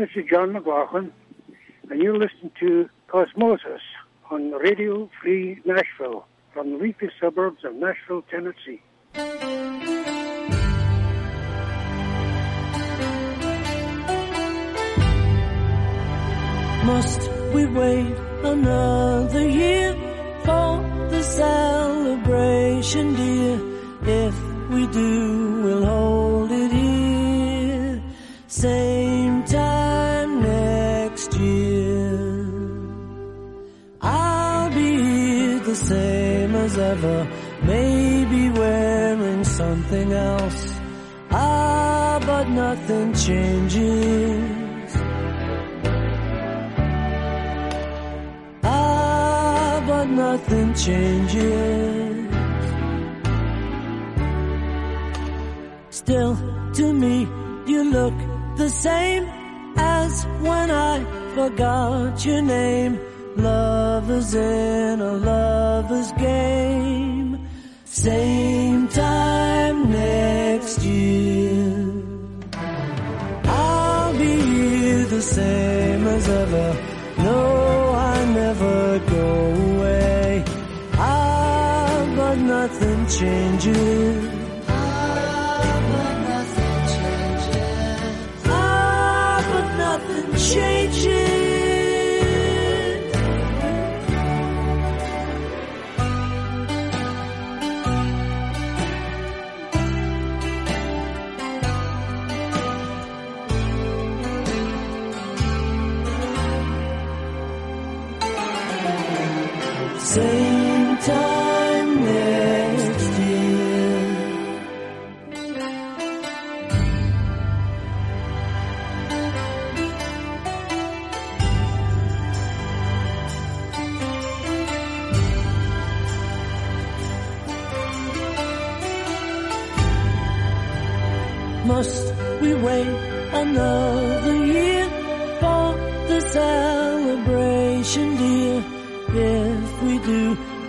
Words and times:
This 0.00 0.08
is 0.16 0.24
John 0.30 0.54
McLaughlin, 0.54 1.12
and 1.90 2.02
you're 2.02 2.16
listening 2.16 2.52
to 2.58 2.88
Cosmosis 3.12 3.80
on 4.30 4.50
Radio 4.52 5.10
Free 5.20 5.60
Nashville 5.66 6.24
from 6.54 6.70
the 6.70 6.78
leafy 6.78 7.10
suburbs 7.20 7.66
of 7.66 7.74
Nashville, 7.74 8.22
Tennessee. 8.30 8.80
Must 16.86 17.30
we 17.52 17.66
wait 17.66 18.16
another 18.42 19.48
year 19.50 19.92
for 20.46 21.08
the 21.10 21.22
celebration, 21.22 23.14
dear? 23.16 23.60
If 24.02 24.34
we 24.70 24.86
do, 24.86 25.62
we'll 25.62 25.84
hold 25.84 26.52
it 26.52 26.72
here. 26.72 26.99
Same 28.50 29.44
time 29.44 30.42
next 30.42 31.32
year. 31.38 32.48
I'll 34.00 34.70
be 34.74 35.58
the 35.60 35.76
same 35.76 36.56
as 36.56 36.76
ever. 36.76 37.28
Maybe 37.62 38.50
wearing 38.50 39.44
something 39.44 40.12
else. 40.12 40.74
Ah, 41.30 42.20
but 42.26 42.48
nothing 42.48 43.14
changes. 43.14 44.96
Ah, 48.64 49.80
but 49.86 50.06
nothing 50.06 50.74
changes. 50.74 52.34
Still, 55.90 56.36
to 56.74 56.92
me, 56.92 57.28
you 57.68 57.84
look 57.84 58.39
the 58.60 58.68
same 58.68 59.24
as 59.76 60.24
when 60.42 60.70
I 60.70 60.94
forgot 61.34 62.26
your 62.26 62.42
name. 62.42 63.00
Lovers 63.36 64.34
in 64.34 65.00
a 65.00 65.14
lover's 65.30 66.12
game. 66.12 67.48
Same 67.86 68.86
time 68.88 69.90
next 69.90 70.82
year. 70.82 72.02
I'll 73.44 74.12
be 74.18 74.34
here 74.52 75.06
the 75.06 75.22
same 75.22 76.06
as 76.16 76.28
ever. 76.28 76.68
No, 77.28 77.40
I 78.12 78.16
never 78.40 78.98
go 79.16 79.26
away. 79.70 80.44
Ah, 80.98 82.12
but 82.14 82.36
nothing 82.36 83.06
changes. 83.06 84.29
Nothing 90.56 90.89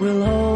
do, 0.01 0.07
we'll 0.07 0.50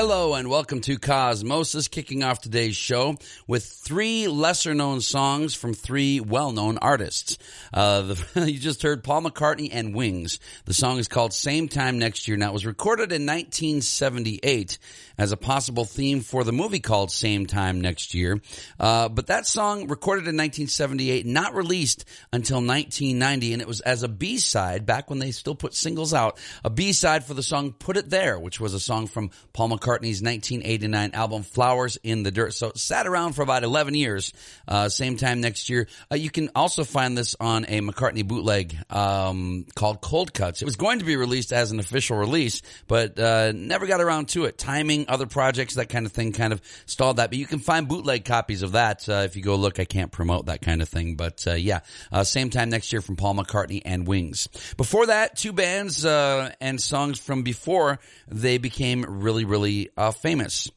Hello 0.00 0.34
and 0.34 0.48
welcome 0.48 0.80
to 0.82 0.96
Cosmosis, 0.96 1.90
kicking 1.90 2.22
off 2.22 2.40
today's 2.40 2.76
show 2.76 3.16
with 3.48 3.64
three 3.64 4.28
lesser 4.28 4.72
known 4.72 5.00
songs 5.00 5.56
from 5.56 5.74
three 5.74 6.20
well 6.20 6.52
known 6.52 6.78
artists. 6.78 7.36
Uh, 7.74 8.02
the, 8.02 8.26
you 8.52 8.60
just 8.60 8.84
heard 8.84 9.02
Paul 9.02 9.22
McCartney 9.22 9.70
and 9.72 9.96
Wings. 9.96 10.38
The 10.66 10.72
song 10.72 10.98
is 10.98 11.08
called 11.08 11.32
Same 11.32 11.66
Time 11.66 11.98
Next 11.98 12.28
Year. 12.28 12.36
Now 12.36 12.50
it 12.50 12.52
was 12.52 12.64
recorded 12.64 13.10
in 13.10 13.26
1978 13.26 14.78
as 15.18 15.32
a 15.32 15.36
possible 15.36 15.84
theme 15.84 16.20
for 16.20 16.44
the 16.44 16.52
movie 16.52 16.80
called 16.80 17.10
Same 17.10 17.46
Time 17.46 17.80
Next 17.80 18.14
Year. 18.14 18.40
Uh, 18.78 19.08
but 19.08 19.26
that 19.26 19.46
song 19.46 19.88
recorded 19.88 20.22
in 20.22 20.36
1978, 20.36 21.26
not 21.26 21.54
released 21.54 22.04
until 22.32 22.58
1990, 22.58 23.52
and 23.52 23.62
it 23.62 23.68
was 23.68 23.80
as 23.80 24.02
a 24.02 24.08
B-side 24.08 24.86
back 24.86 25.10
when 25.10 25.18
they 25.18 25.32
still 25.32 25.54
put 25.54 25.74
singles 25.74 26.14
out, 26.14 26.38
a 26.64 26.70
B-side 26.70 27.24
for 27.24 27.34
the 27.34 27.42
song 27.42 27.72
Put 27.72 27.96
It 27.96 28.08
There, 28.08 28.38
which 28.38 28.60
was 28.60 28.74
a 28.74 28.80
song 28.80 29.08
from 29.08 29.30
Paul 29.52 29.70
McCartney's 29.70 30.22
1989 30.22 31.10
album 31.14 31.42
Flowers 31.42 31.98
in 32.02 32.22
the 32.22 32.30
Dirt. 32.30 32.54
So 32.54 32.68
it 32.68 32.78
sat 32.78 33.06
around 33.06 33.32
for 33.32 33.42
about 33.42 33.64
11 33.64 33.94
years. 33.94 34.32
Uh, 34.66 34.88
same 34.88 35.16
time 35.16 35.40
next 35.40 35.68
year. 35.68 35.88
Uh, 36.10 36.16
you 36.16 36.30
can 36.30 36.50
also 36.54 36.84
find 36.84 37.18
this 37.18 37.34
on 37.40 37.64
a 37.68 37.80
McCartney 37.80 38.26
bootleg 38.26 38.76
um, 38.90 39.66
called 39.74 40.00
Cold 40.00 40.32
Cuts. 40.32 40.62
It 40.62 40.64
was 40.64 40.76
going 40.76 41.00
to 41.00 41.04
be 41.04 41.16
released 41.16 41.52
as 41.52 41.72
an 41.72 41.80
official 41.80 42.16
release, 42.16 42.62
but 42.86 43.18
uh, 43.18 43.52
never 43.52 43.86
got 43.86 44.00
around 44.00 44.28
to 44.30 44.44
it. 44.44 44.58
Timing, 44.58 45.07
other 45.08 45.26
projects, 45.26 45.74
that 45.74 45.88
kind 45.88 46.06
of 46.06 46.12
thing 46.12 46.32
kind 46.32 46.52
of 46.52 46.60
stalled 46.86 47.16
that. 47.16 47.30
But 47.30 47.38
you 47.38 47.46
can 47.46 47.58
find 47.58 47.88
bootleg 47.88 48.24
copies 48.24 48.62
of 48.62 48.72
that 48.72 49.08
uh, 49.08 49.22
if 49.24 49.36
you 49.36 49.42
go 49.42 49.56
look. 49.56 49.80
I 49.80 49.84
can't 49.84 50.12
promote 50.12 50.46
that 50.46 50.62
kind 50.62 50.82
of 50.82 50.88
thing, 50.88 51.16
but 51.16 51.44
uh, 51.46 51.54
yeah, 51.54 51.80
uh, 52.12 52.24
same 52.24 52.50
time 52.50 52.70
next 52.70 52.92
year 52.92 53.02
from 53.02 53.16
Paul 53.16 53.34
McCartney 53.34 53.82
and 53.84 54.06
Wings. 54.06 54.48
Before 54.76 55.06
that, 55.06 55.36
two 55.36 55.52
bands 55.52 56.04
uh, 56.04 56.52
and 56.60 56.80
songs 56.80 57.18
from 57.18 57.42
before 57.42 57.98
they 58.28 58.58
became 58.58 59.04
really, 59.06 59.44
really 59.44 59.90
uh, 59.96 60.10
famous. 60.10 60.70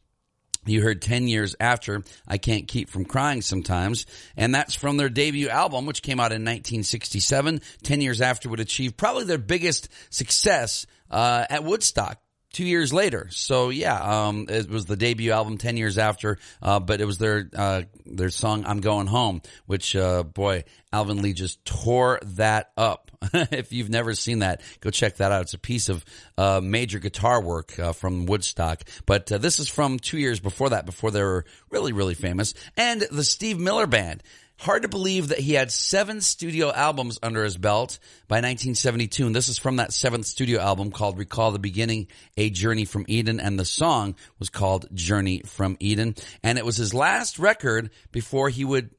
You 0.65 0.81
heard 0.83 1.01
10 1.01 1.27
years 1.27 1.55
after 1.59 2.03
I 2.27 2.37
Can't 2.37 2.67
Keep 2.67 2.89
From 2.89 3.05
Crying 3.05 3.41
Sometimes, 3.41 4.05
and 4.37 4.53
that's 4.53 4.75
from 4.75 4.97
their 4.97 5.09
debut 5.09 5.49
album, 5.49 5.87
which 5.87 6.03
came 6.03 6.19
out 6.19 6.31
in 6.31 6.43
1967. 6.43 7.61
10 7.81 8.01
years 8.01 8.21
after 8.21 8.47
would 8.47 8.59
achieve 8.59 8.95
probably 8.95 9.23
their 9.23 9.39
biggest 9.39 9.89
success 10.11 10.85
uh, 11.09 11.45
at 11.49 11.63
Woodstock. 11.63 12.20
Two 12.51 12.65
years 12.65 12.93
later. 12.93 13.27
So 13.31 13.69
yeah, 13.69 14.27
um, 14.27 14.47
it 14.49 14.69
was 14.69 14.85
the 14.85 14.97
debut 14.97 15.31
album 15.31 15.57
ten 15.57 15.77
years 15.77 15.97
after, 15.97 16.37
uh, 16.61 16.79
but 16.79 17.01
it 17.01 17.05
was 17.05 17.17
their 17.17 17.49
uh, 17.55 17.83
their 18.05 18.29
song 18.29 18.65
"I'm 18.65 18.81
Going 18.81 19.07
Home," 19.07 19.41
which 19.65 19.95
uh, 19.95 20.23
boy, 20.23 20.63
Alvin 20.91 21.21
Lee 21.21 21.33
just 21.33 21.63
tore 21.65 22.19
that 22.23 22.71
up. 22.77 23.11
if 23.33 23.71
you've 23.71 23.89
never 23.89 24.13
seen 24.13 24.39
that, 24.39 24.61
go 24.79 24.89
check 24.89 25.17
that 25.17 25.31
out. 25.31 25.43
It's 25.43 25.53
a 25.53 25.59
piece 25.59 25.89
of 25.89 26.03
uh, 26.37 26.59
major 26.63 26.99
guitar 26.99 27.41
work 27.41 27.77
uh, 27.77 27.93
from 27.93 28.25
Woodstock. 28.25 28.81
But 29.05 29.31
uh, 29.31 29.37
this 29.37 29.59
is 29.59 29.67
from 29.67 29.99
two 29.99 30.17
years 30.17 30.39
before 30.39 30.69
that, 30.69 30.85
before 30.85 31.11
they 31.11 31.21
were 31.21 31.45
really 31.69 31.93
really 31.93 32.15
famous, 32.15 32.53
and 32.77 33.01
the 33.01 33.23
Steve 33.23 33.59
Miller 33.59 33.87
Band. 33.87 34.23
Hard 34.61 34.83
to 34.83 34.87
believe 34.87 35.29
that 35.29 35.39
he 35.39 35.53
had 35.53 35.71
seven 35.71 36.21
studio 36.21 36.71
albums 36.71 37.17
under 37.23 37.43
his 37.43 37.57
belt 37.57 37.97
by 38.27 38.35
1972. 38.35 39.25
And 39.25 39.35
this 39.35 39.49
is 39.49 39.57
from 39.57 39.77
that 39.77 39.91
seventh 39.91 40.27
studio 40.27 40.61
album 40.61 40.91
called 40.91 41.17
Recall 41.17 41.49
the 41.49 41.57
Beginning, 41.57 42.09
A 42.37 42.51
Journey 42.51 42.85
from 42.85 43.05
Eden. 43.07 43.39
And 43.39 43.57
the 43.57 43.65
song 43.65 44.13
was 44.37 44.51
called 44.51 44.85
Journey 44.93 45.41
from 45.47 45.77
Eden. 45.79 46.13
And 46.43 46.59
it 46.59 46.65
was 46.65 46.77
his 46.77 46.93
last 46.93 47.39
record 47.39 47.89
before 48.11 48.49
he 48.49 48.63
would 48.63 48.91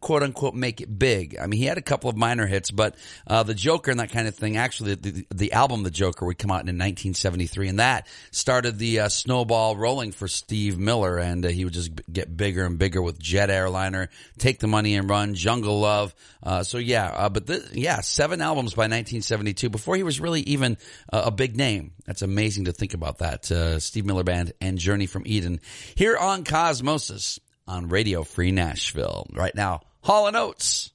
quote 0.00 0.22
unquote 0.22 0.54
make 0.54 0.80
it 0.80 0.98
big. 0.98 1.36
I 1.38 1.46
mean, 1.46 1.58
he 1.58 1.66
had 1.66 1.78
a 1.78 1.82
couple 1.82 2.08
of 2.08 2.16
minor 2.16 2.46
hits, 2.46 2.70
but 2.70 2.96
uh, 3.26 3.42
the 3.42 3.54
Joker 3.54 3.90
and 3.90 4.00
that 4.00 4.10
kind 4.10 4.28
of 4.28 4.34
thing. 4.34 4.56
Actually, 4.56 4.94
the, 4.94 5.26
the 5.34 5.52
album 5.52 5.82
The 5.82 5.90
Joker 5.90 6.26
would 6.26 6.38
come 6.38 6.50
out 6.50 6.62
in 6.62 6.78
1973, 6.78 7.68
and 7.68 7.80
that 7.80 8.06
started 8.30 8.78
the 8.78 9.00
uh, 9.00 9.08
snowball 9.08 9.76
rolling 9.76 10.12
for 10.12 10.28
Steve 10.28 10.78
Miller, 10.78 11.18
and 11.18 11.44
uh, 11.44 11.48
he 11.48 11.64
would 11.64 11.74
just 11.74 11.90
get 12.10 12.36
bigger 12.36 12.64
and 12.64 12.78
bigger 12.78 13.02
with 13.02 13.18
Jet 13.18 13.50
Airliner, 13.50 14.10
Take 14.38 14.60
the 14.60 14.68
Money 14.68 14.94
and 14.94 15.10
Run, 15.10 15.34
Jungle 15.34 15.80
Love. 15.80 16.14
Uh, 16.42 16.62
so 16.62 16.78
yeah, 16.78 17.08
uh, 17.08 17.28
but 17.28 17.46
the, 17.46 17.68
yeah, 17.72 18.00
seven 18.00 18.40
albums 18.40 18.74
by 18.74 18.82
1972 18.82 19.70
before 19.70 19.96
he 19.96 20.02
was 20.02 20.20
really 20.20 20.42
even 20.42 20.76
a 21.08 21.30
big 21.30 21.56
name. 21.56 21.92
That's 22.06 22.22
amazing 22.22 22.66
to 22.66 22.72
think 22.72 22.94
about 22.94 23.18
that. 23.18 23.44
Steve 23.82 24.04
Miller 24.04 24.24
Band 24.24 24.52
and 24.60 24.78
Journey 24.78 25.06
from 25.06 25.24
Eden 25.26 25.60
here 25.94 26.16
on 26.16 26.44
Cosmosis 26.44 27.38
on 27.66 27.88
Radio 27.88 28.24
Free 28.24 28.50
Nashville. 28.50 29.26
Right 29.32 29.54
now, 29.54 29.80
Hall 30.02 30.26
Oates. 30.36 30.93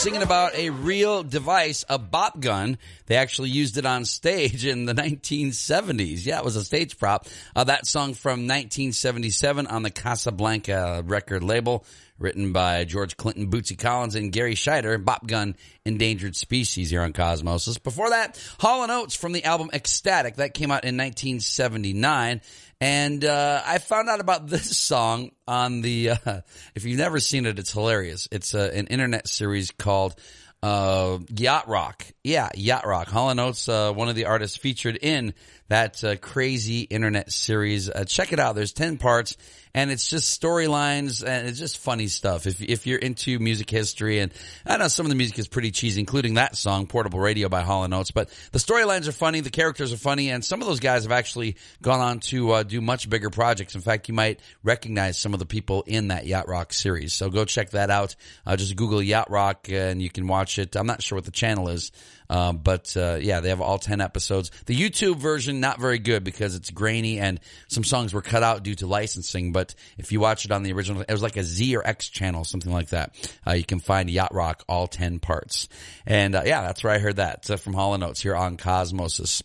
Singing 0.00 0.22
about 0.22 0.54
a 0.54 0.70
real 0.70 1.22
device, 1.22 1.84
a 1.86 1.98
bop 1.98 2.40
gun. 2.40 2.78
They 3.04 3.16
actually 3.16 3.50
used 3.50 3.76
it 3.76 3.84
on 3.84 4.06
stage 4.06 4.64
in 4.64 4.86
the 4.86 4.94
1970s. 4.94 6.24
Yeah, 6.24 6.38
it 6.38 6.44
was 6.44 6.56
a 6.56 6.64
stage 6.64 6.96
prop. 6.96 7.26
Uh, 7.54 7.64
that 7.64 7.86
song 7.86 8.14
from 8.14 8.48
1977 8.48 9.66
on 9.66 9.82
the 9.82 9.90
Casablanca 9.90 11.02
record 11.04 11.42
label, 11.42 11.84
written 12.20 12.52
by 12.52 12.84
George 12.84 13.16
Clinton, 13.16 13.50
Bootsy 13.50 13.76
Collins, 13.76 14.14
and 14.14 14.30
Garry 14.30 14.54
Shider. 14.54 15.02
Bop 15.02 15.26
gun, 15.26 15.56
endangered 15.84 16.36
species 16.36 16.90
here 16.90 17.02
on 17.02 17.12
Cosmosis. 17.12 17.82
Before 17.82 18.10
that, 18.10 18.40
Hall 18.60 18.88
Oates 18.88 19.16
from 19.16 19.32
the 19.32 19.44
album 19.44 19.70
X-Static. 19.72 20.36
That 20.36 20.54
came 20.54 20.70
out 20.70 20.84
in 20.84 20.96
1979. 20.96 22.42
And 22.80 23.24
uh, 23.24 23.62
I 23.66 23.78
found 23.78 24.08
out 24.08 24.20
about 24.20 24.46
this 24.48 24.76
song 24.76 25.32
on 25.48 25.80
the. 25.80 26.10
Uh, 26.10 26.40
if 26.74 26.84
you've 26.84 26.98
never 26.98 27.18
seen 27.18 27.46
it, 27.46 27.58
it's 27.58 27.72
hilarious. 27.72 28.28
It's 28.30 28.54
uh, 28.54 28.70
an 28.72 28.86
internet 28.86 29.26
series 29.26 29.70
called 29.70 30.14
uh, 30.62 31.18
Yacht 31.34 31.68
Rock. 31.68 32.04
Yeah, 32.22 32.50
Yacht 32.54 32.86
Rock. 32.86 33.08
Hall 33.08 33.38
Oates, 33.38 33.68
uh, 33.68 33.92
one 33.92 34.08
of 34.08 34.14
the 34.14 34.26
artists 34.26 34.56
featured 34.56 34.98
in 35.00 35.34
that 35.68 36.02
uh, 36.04 36.16
crazy 36.16 36.80
internet 36.80 37.32
series. 37.32 37.88
Uh, 37.88 38.04
check 38.04 38.32
it 38.32 38.38
out. 38.38 38.54
There's 38.54 38.72
10 38.72 38.98
parts 38.98 39.36
and 39.74 39.90
it's 39.90 40.08
just 40.08 40.40
storylines 40.40 41.24
and 41.24 41.48
it's 41.48 41.58
just 41.58 41.78
funny 41.78 42.08
stuff. 42.08 42.46
If, 42.46 42.60
if 42.60 42.86
you're 42.86 42.98
into 42.98 43.38
music 43.38 43.70
history 43.70 44.18
and 44.18 44.32
I 44.66 44.76
know 44.76 44.88
some 44.88 45.06
of 45.06 45.10
the 45.10 45.16
music 45.16 45.38
is 45.38 45.48
pretty 45.48 45.70
cheesy, 45.70 46.00
including 46.00 46.34
that 46.34 46.56
song, 46.56 46.86
Portable 46.86 47.20
Radio 47.20 47.48
by 47.48 47.62
Hall 47.62 47.84
and 47.84 47.94
Oates, 47.94 48.10
but 48.10 48.28
the 48.52 48.58
storylines 48.58 49.08
are 49.08 49.12
funny. 49.12 49.40
The 49.40 49.50
characters 49.50 49.92
are 49.92 49.98
funny 49.98 50.30
and 50.30 50.44
some 50.44 50.60
of 50.60 50.66
those 50.66 50.80
guys 50.80 51.04
have 51.04 51.12
actually 51.12 51.56
gone 51.82 52.00
on 52.00 52.20
to 52.20 52.50
uh, 52.52 52.62
do 52.62 52.80
much 52.80 53.08
bigger 53.08 53.30
projects. 53.30 53.74
In 53.74 53.80
fact, 53.80 54.08
you 54.08 54.14
might 54.14 54.40
recognize 54.62 55.18
some 55.18 55.32
of 55.32 55.38
the 55.38 55.46
people 55.46 55.84
in 55.86 56.08
that 56.08 56.26
Yacht 56.26 56.48
Rock 56.48 56.72
series. 56.72 57.14
So 57.14 57.30
go 57.30 57.44
check 57.44 57.70
that 57.70 57.90
out. 57.90 58.16
Uh, 58.46 58.56
just 58.56 58.76
Google 58.76 59.02
Yacht 59.02 59.30
Rock 59.30 59.68
and 59.70 60.02
you 60.02 60.10
can 60.10 60.26
watch 60.26 60.58
it. 60.58 60.76
I'm 60.76 60.86
not 60.86 61.02
sure 61.02 61.16
what 61.16 61.24
the 61.24 61.30
channel 61.30 61.68
is. 61.68 61.92
Um, 62.30 62.58
but 62.58 62.96
uh, 62.96 63.18
yeah, 63.20 63.40
they 63.40 63.48
have 63.48 63.60
all 63.60 63.78
ten 63.78 64.00
episodes. 64.00 64.52
The 64.66 64.76
YouTube 64.76 65.16
version 65.16 65.60
not 65.60 65.80
very 65.80 65.98
good 65.98 66.22
because 66.22 66.54
it's 66.54 66.70
grainy 66.70 67.18
and 67.18 67.40
some 67.68 67.82
songs 67.82 68.14
were 68.14 68.22
cut 68.22 68.44
out 68.44 68.62
due 68.62 68.76
to 68.76 68.86
licensing. 68.86 69.52
But 69.52 69.74
if 69.98 70.12
you 70.12 70.20
watch 70.20 70.44
it 70.44 70.52
on 70.52 70.62
the 70.62 70.72
original, 70.72 71.02
it 71.02 71.10
was 71.10 71.22
like 71.22 71.36
a 71.36 71.42
Z 71.42 71.76
or 71.76 71.86
X 71.86 72.08
channel, 72.08 72.44
something 72.44 72.72
like 72.72 72.90
that. 72.90 73.14
Uh, 73.46 73.54
you 73.54 73.64
can 73.64 73.80
find 73.80 74.08
Yacht 74.08 74.32
Rock 74.32 74.62
all 74.68 74.86
ten 74.86 75.18
parts. 75.18 75.68
And 76.06 76.36
uh, 76.36 76.42
yeah, 76.46 76.62
that's 76.62 76.84
where 76.84 76.92
I 76.92 76.98
heard 76.98 77.16
that 77.16 77.50
uh, 77.50 77.56
from 77.56 77.74
Hall 77.74 77.94
and 77.94 78.04
Oates 78.04 78.20
here 78.20 78.36
on 78.36 78.56
Cosmosis. 78.56 79.42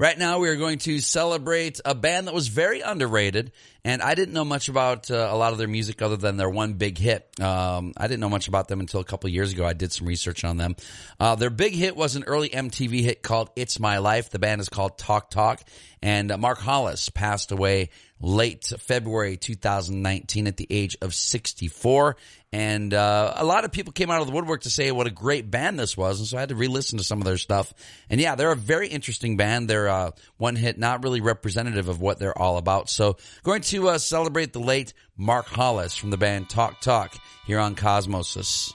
Right 0.00 0.16
now, 0.16 0.38
we 0.38 0.48
are 0.48 0.56
going 0.56 0.78
to 0.78 0.98
celebrate 0.98 1.78
a 1.84 1.94
band 1.94 2.26
that 2.26 2.32
was 2.32 2.48
very 2.48 2.80
underrated, 2.80 3.52
and 3.84 4.00
I 4.00 4.14
didn't 4.14 4.32
know 4.32 4.46
much 4.46 4.70
about 4.70 5.10
uh, 5.10 5.28
a 5.30 5.36
lot 5.36 5.52
of 5.52 5.58
their 5.58 5.68
music 5.68 6.00
other 6.00 6.16
than 6.16 6.38
their 6.38 6.48
one 6.48 6.72
big 6.72 6.96
hit. 6.96 7.28
Um, 7.38 7.92
I 7.98 8.06
didn't 8.06 8.20
know 8.20 8.30
much 8.30 8.48
about 8.48 8.66
them 8.66 8.80
until 8.80 9.00
a 9.00 9.04
couple 9.04 9.28
years 9.28 9.52
ago. 9.52 9.66
I 9.66 9.74
did 9.74 9.92
some 9.92 10.06
research 10.08 10.42
on 10.42 10.56
them. 10.56 10.74
Uh, 11.20 11.34
their 11.34 11.50
big 11.50 11.74
hit 11.74 11.96
was 11.96 12.16
an 12.16 12.24
early 12.24 12.48
MTV 12.48 13.02
hit 13.02 13.22
called 13.22 13.50
"It's 13.56 13.78
My 13.78 13.98
Life." 13.98 14.30
The 14.30 14.38
band 14.38 14.62
is 14.62 14.70
called 14.70 14.96
Talk 14.96 15.28
Talk, 15.28 15.60
and 16.00 16.32
uh, 16.32 16.38
Mark 16.38 16.60
Hollis 16.60 17.10
passed 17.10 17.52
away 17.52 17.90
late 18.20 18.72
February 18.78 19.36
2019 19.36 20.46
at 20.46 20.56
the 20.56 20.66
age 20.70 20.96
of 21.00 21.14
64. 21.14 22.16
And 22.52 22.92
uh, 22.92 23.34
a 23.36 23.44
lot 23.44 23.64
of 23.64 23.72
people 23.72 23.92
came 23.92 24.10
out 24.10 24.20
of 24.20 24.26
the 24.26 24.32
woodwork 24.32 24.62
to 24.62 24.70
say 24.70 24.90
what 24.90 25.06
a 25.06 25.10
great 25.10 25.50
band 25.50 25.78
this 25.78 25.96
was, 25.96 26.18
and 26.18 26.26
so 26.26 26.36
I 26.36 26.40
had 26.40 26.48
to 26.48 26.56
re-listen 26.56 26.98
to 26.98 27.04
some 27.04 27.20
of 27.20 27.24
their 27.24 27.36
stuff. 27.36 27.72
And 28.08 28.20
yeah, 28.20 28.34
they're 28.34 28.50
a 28.50 28.56
very 28.56 28.88
interesting 28.88 29.36
band. 29.36 29.70
They're 29.70 29.88
uh, 29.88 30.10
one 30.36 30.56
hit, 30.56 30.76
not 30.76 31.04
really 31.04 31.20
representative 31.20 31.88
of 31.88 32.00
what 32.00 32.18
they're 32.18 32.36
all 32.36 32.56
about. 32.56 32.90
So 32.90 33.18
going 33.44 33.62
to 33.62 33.90
uh, 33.90 33.98
celebrate 33.98 34.52
the 34.52 34.60
late 34.60 34.94
Mark 35.16 35.46
Hollis 35.46 35.96
from 35.96 36.10
the 36.10 36.18
band 36.18 36.50
Talk 36.50 36.80
Talk 36.80 37.16
here 37.46 37.60
on 37.60 37.76
Cosmosis. 37.76 38.74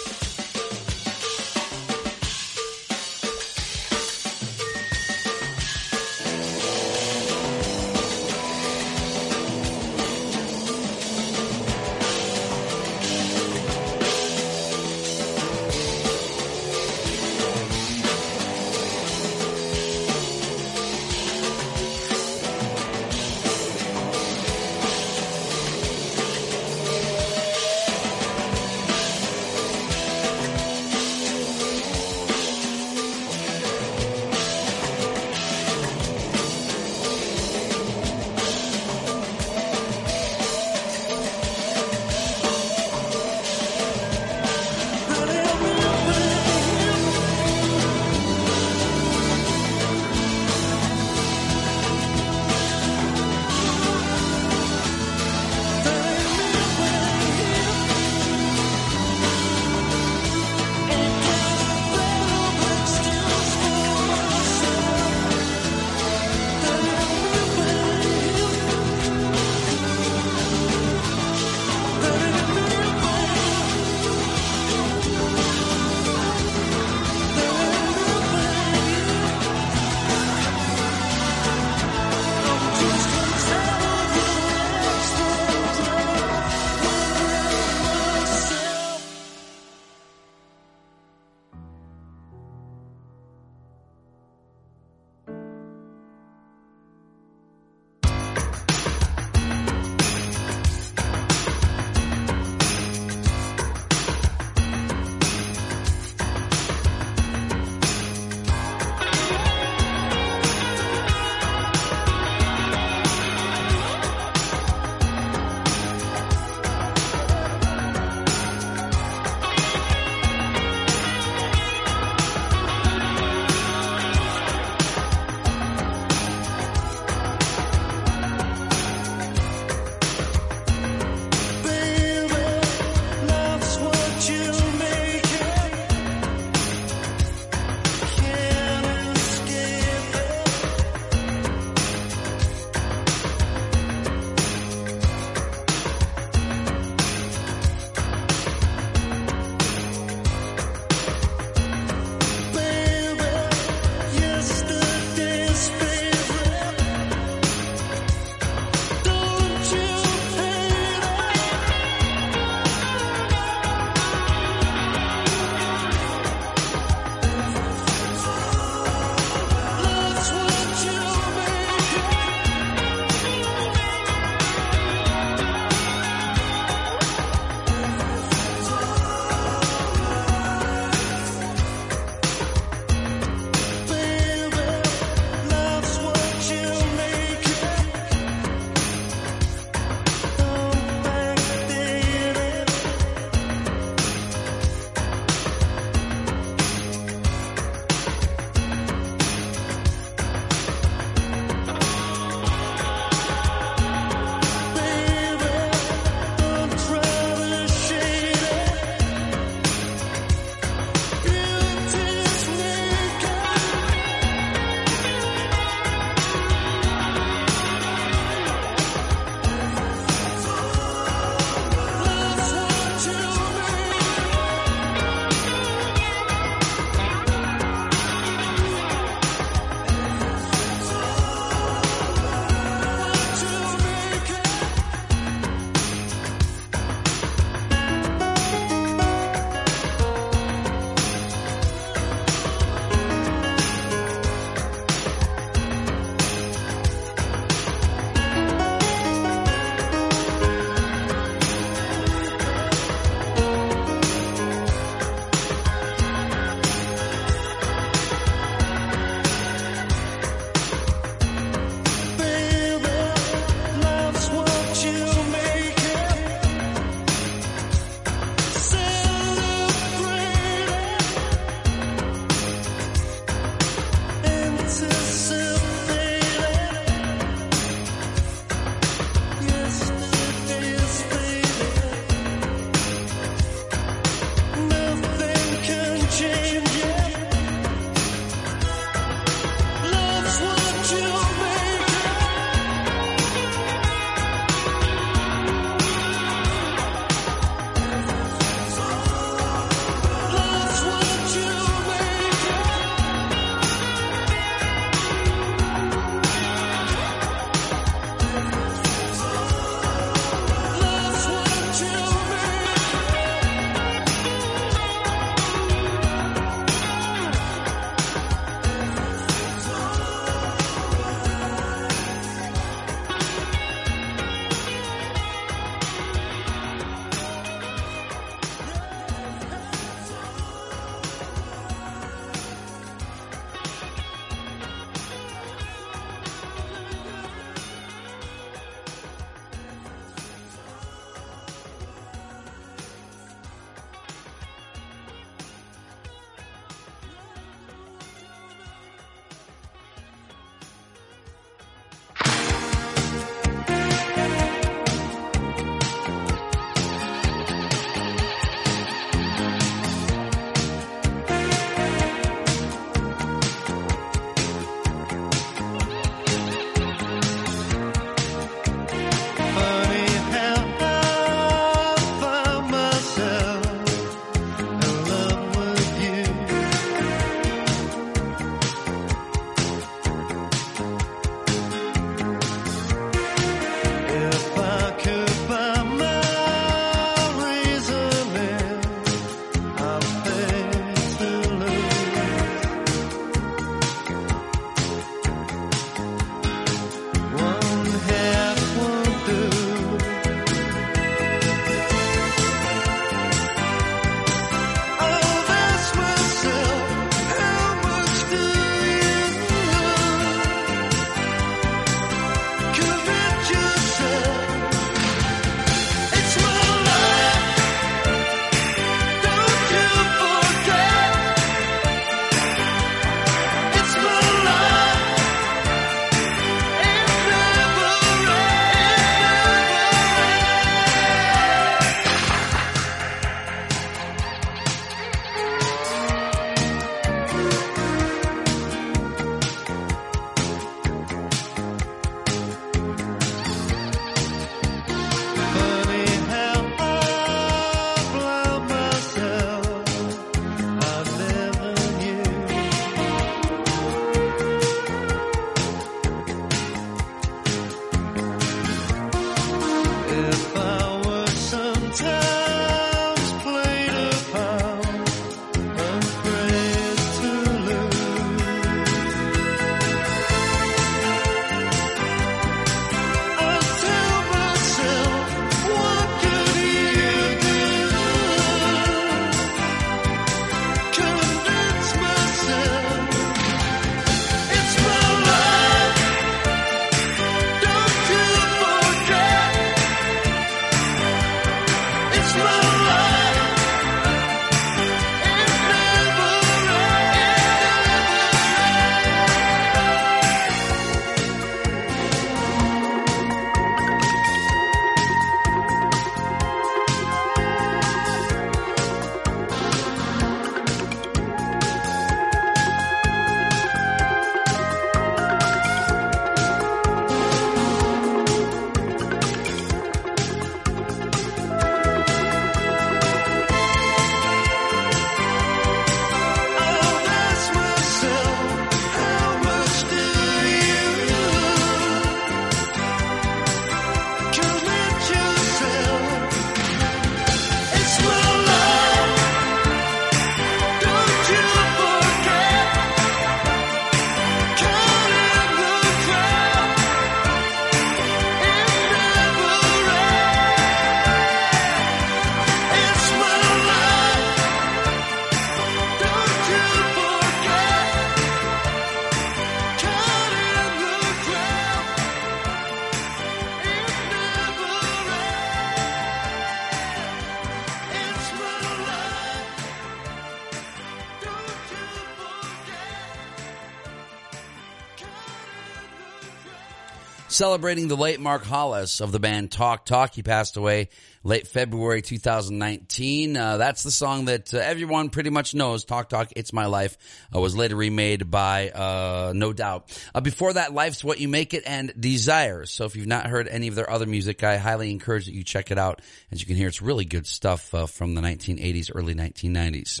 celebrating 577.32 577.88
the 577.88 577.96
late 577.96 578.20
Mark 578.20 578.44
Hollis 578.44 579.00
of 579.00 579.12
the 579.12 579.18
band 579.18 579.50
Talk 579.50 579.84
Talk. 579.84 580.14
He 580.14 580.22
passed 580.22 580.56
away 580.56 580.88
late 581.24 581.46
February 581.46 582.02
2019. 582.02 583.36
Uh, 583.36 583.56
that's 583.56 583.82
the 583.82 583.90
song 583.90 584.26
that 584.26 584.52
uh, 584.52 584.58
everyone 584.58 585.08
pretty 585.08 585.30
much 585.30 585.54
knows. 585.54 585.84
Talk 585.84 586.08
Talk, 586.08 586.32
It's 586.36 586.52
My 586.52 586.66
Life 586.66 586.98
uh, 587.34 587.40
was 587.40 587.56
later 587.56 587.76
remade 587.76 588.30
by 588.30 588.70
uh, 588.70 589.32
No 589.34 589.52
Doubt. 589.52 589.98
Uh, 590.14 590.20
before 590.20 590.52
that, 590.52 590.74
Life's 590.74 591.02
What 591.02 591.20
You 591.20 591.28
Make 591.28 591.54
It 591.54 591.62
and 591.66 591.92
Desires. 591.98 592.70
So 592.70 592.84
if 592.84 592.96
you've 592.96 593.06
not 593.06 593.26
heard 593.26 593.48
any 593.48 593.68
of 593.68 593.74
their 593.74 593.90
other 593.90 594.06
music, 594.06 594.44
I 594.44 594.58
highly 594.58 594.90
encourage 594.90 595.26
that 595.26 595.34
you 595.34 595.44
check 595.44 595.70
it 595.70 595.78
out. 595.78 596.02
As 596.30 596.40
you 596.40 596.46
can 596.46 596.56
hear, 596.56 596.68
it's 596.68 596.82
really 596.82 597.04
good 597.04 597.26
stuff 597.26 597.74
uh, 597.74 597.86
from 597.86 598.14
the 598.14 598.20
1980s, 598.20 598.90
early 598.94 599.14
1990s. 599.14 600.00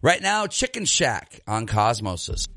Right 0.00 0.22
now, 0.22 0.46
Chicken 0.46 0.84
Shack 0.84 1.40
on 1.46 1.66
Cosmosis. 1.66 2.48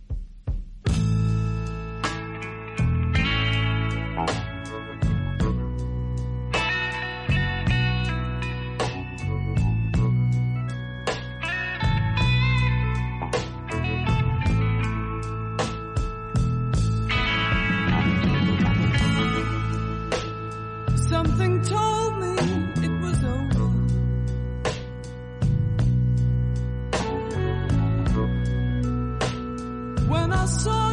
So. 30.46 30.85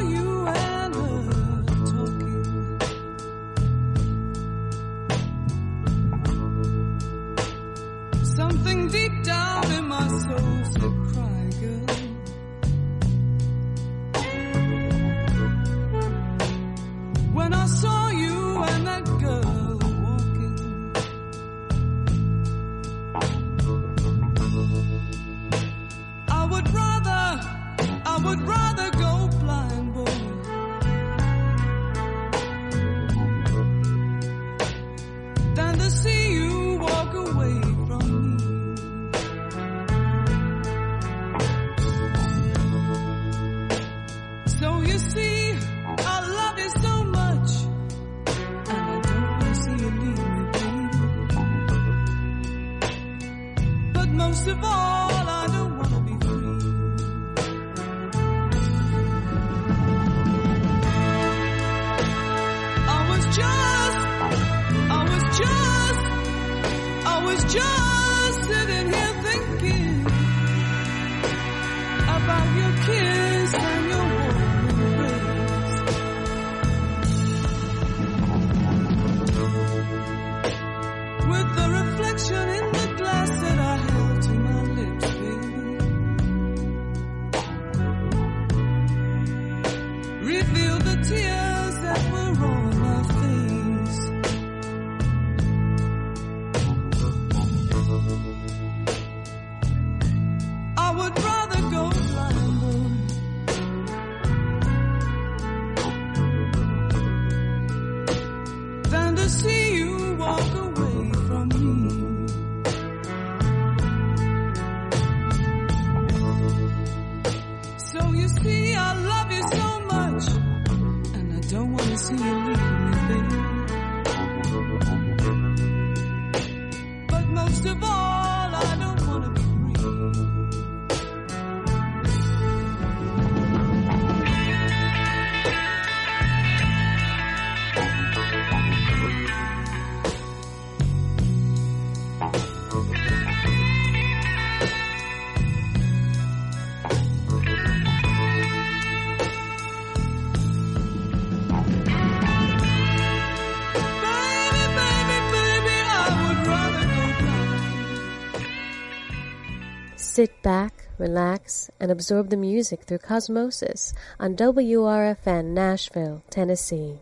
Sit 160.22 160.40
back, 160.40 160.86
relax, 160.98 161.68
and 161.80 161.90
absorb 161.90 162.30
the 162.30 162.36
music 162.36 162.82
through 162.84 162.98
Cosmosis 162.98 163.92
on 164.20 164.36
WRFN 164.36 165.46
Nashville, 165.46 166.22
Tennessee. 166.30 167.00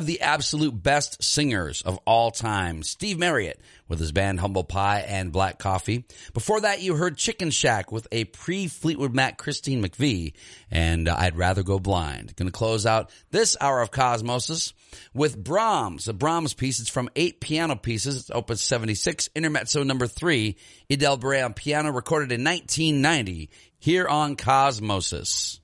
Of 0.00 0.06
the 0.06 0.22
absolute 0.22 0.82
best 0.82 1.22
singers 1.22 1.82
of 1.82 1.98
all 2.06 2.30
time, 2.30 2.82
Steve 2.82 3.18
Marriott, 3.18 3.60
with 3.86 3.98
his 3.98 4.12
band 4.12 4.40
Humble 4.40 4.64
Pie 4.64 5.00
and 5.00 5.30
Black 5.30 5.58
Coffee. 5.58 6.06
Before 6.32 6.58
that, 6.62 6.80
you 6.80 6.94
heard 6.94 7.18
Chicken 7.18 7.50
Shack 7.50 7.92
with 7.92 8.08
a 8.10 8.24
pre 8.24 8.66
Fleetwood 8.66 9.14
Mac 9.14 9.36
Christine 9.36 9.84
McVie, 9.84 10.32
and 10.70 11.06
uh, 11.06 11.16
I'd 11.18 11.36
Rather 11.36 11.62
Go 11.62 11.78
Blind. 11.78 12.34
Going 12.34 12.46
to 12.46 12.50
close 12.50 12.86
out 12.86 13.10
this 13.30 13.58
hour 13.60 13.82
of 13.82 13.90
Cosmosis 13.90 14.72
with 15.12 15.36
Brahms, 15.36 16.08
a 16.08 16.14
Brahms 16.14 16.54
piece. 16.54 16.80
It's 16.80 16.88
from 16.88 17.10
eight 17.14 17.38
piano 17.38 17.76
pieces. 17.76 18.20
It's 18.20 18.30
opus 18.30 18.62
76, 18.62 19.28
intermezzo 19.34 19.82
number 19.82 20.06
three, 20.06 20.56
Idil 20.88 21.20
Biret 21.20 21.44
on 21.44 21.52
piano, 21.52 21.92
recorded 21.92 22.32
in 22.32 22.42
1990 22.42 23.50
here 23.78 24.08
on 24.08 24.36
Cosmosis. 24.36 25.60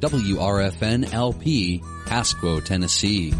WRFN 0.00 1.12
LP, 1.12 1.80
Pasquo, 2.06 2.64
Tennessee. 2.64 3.32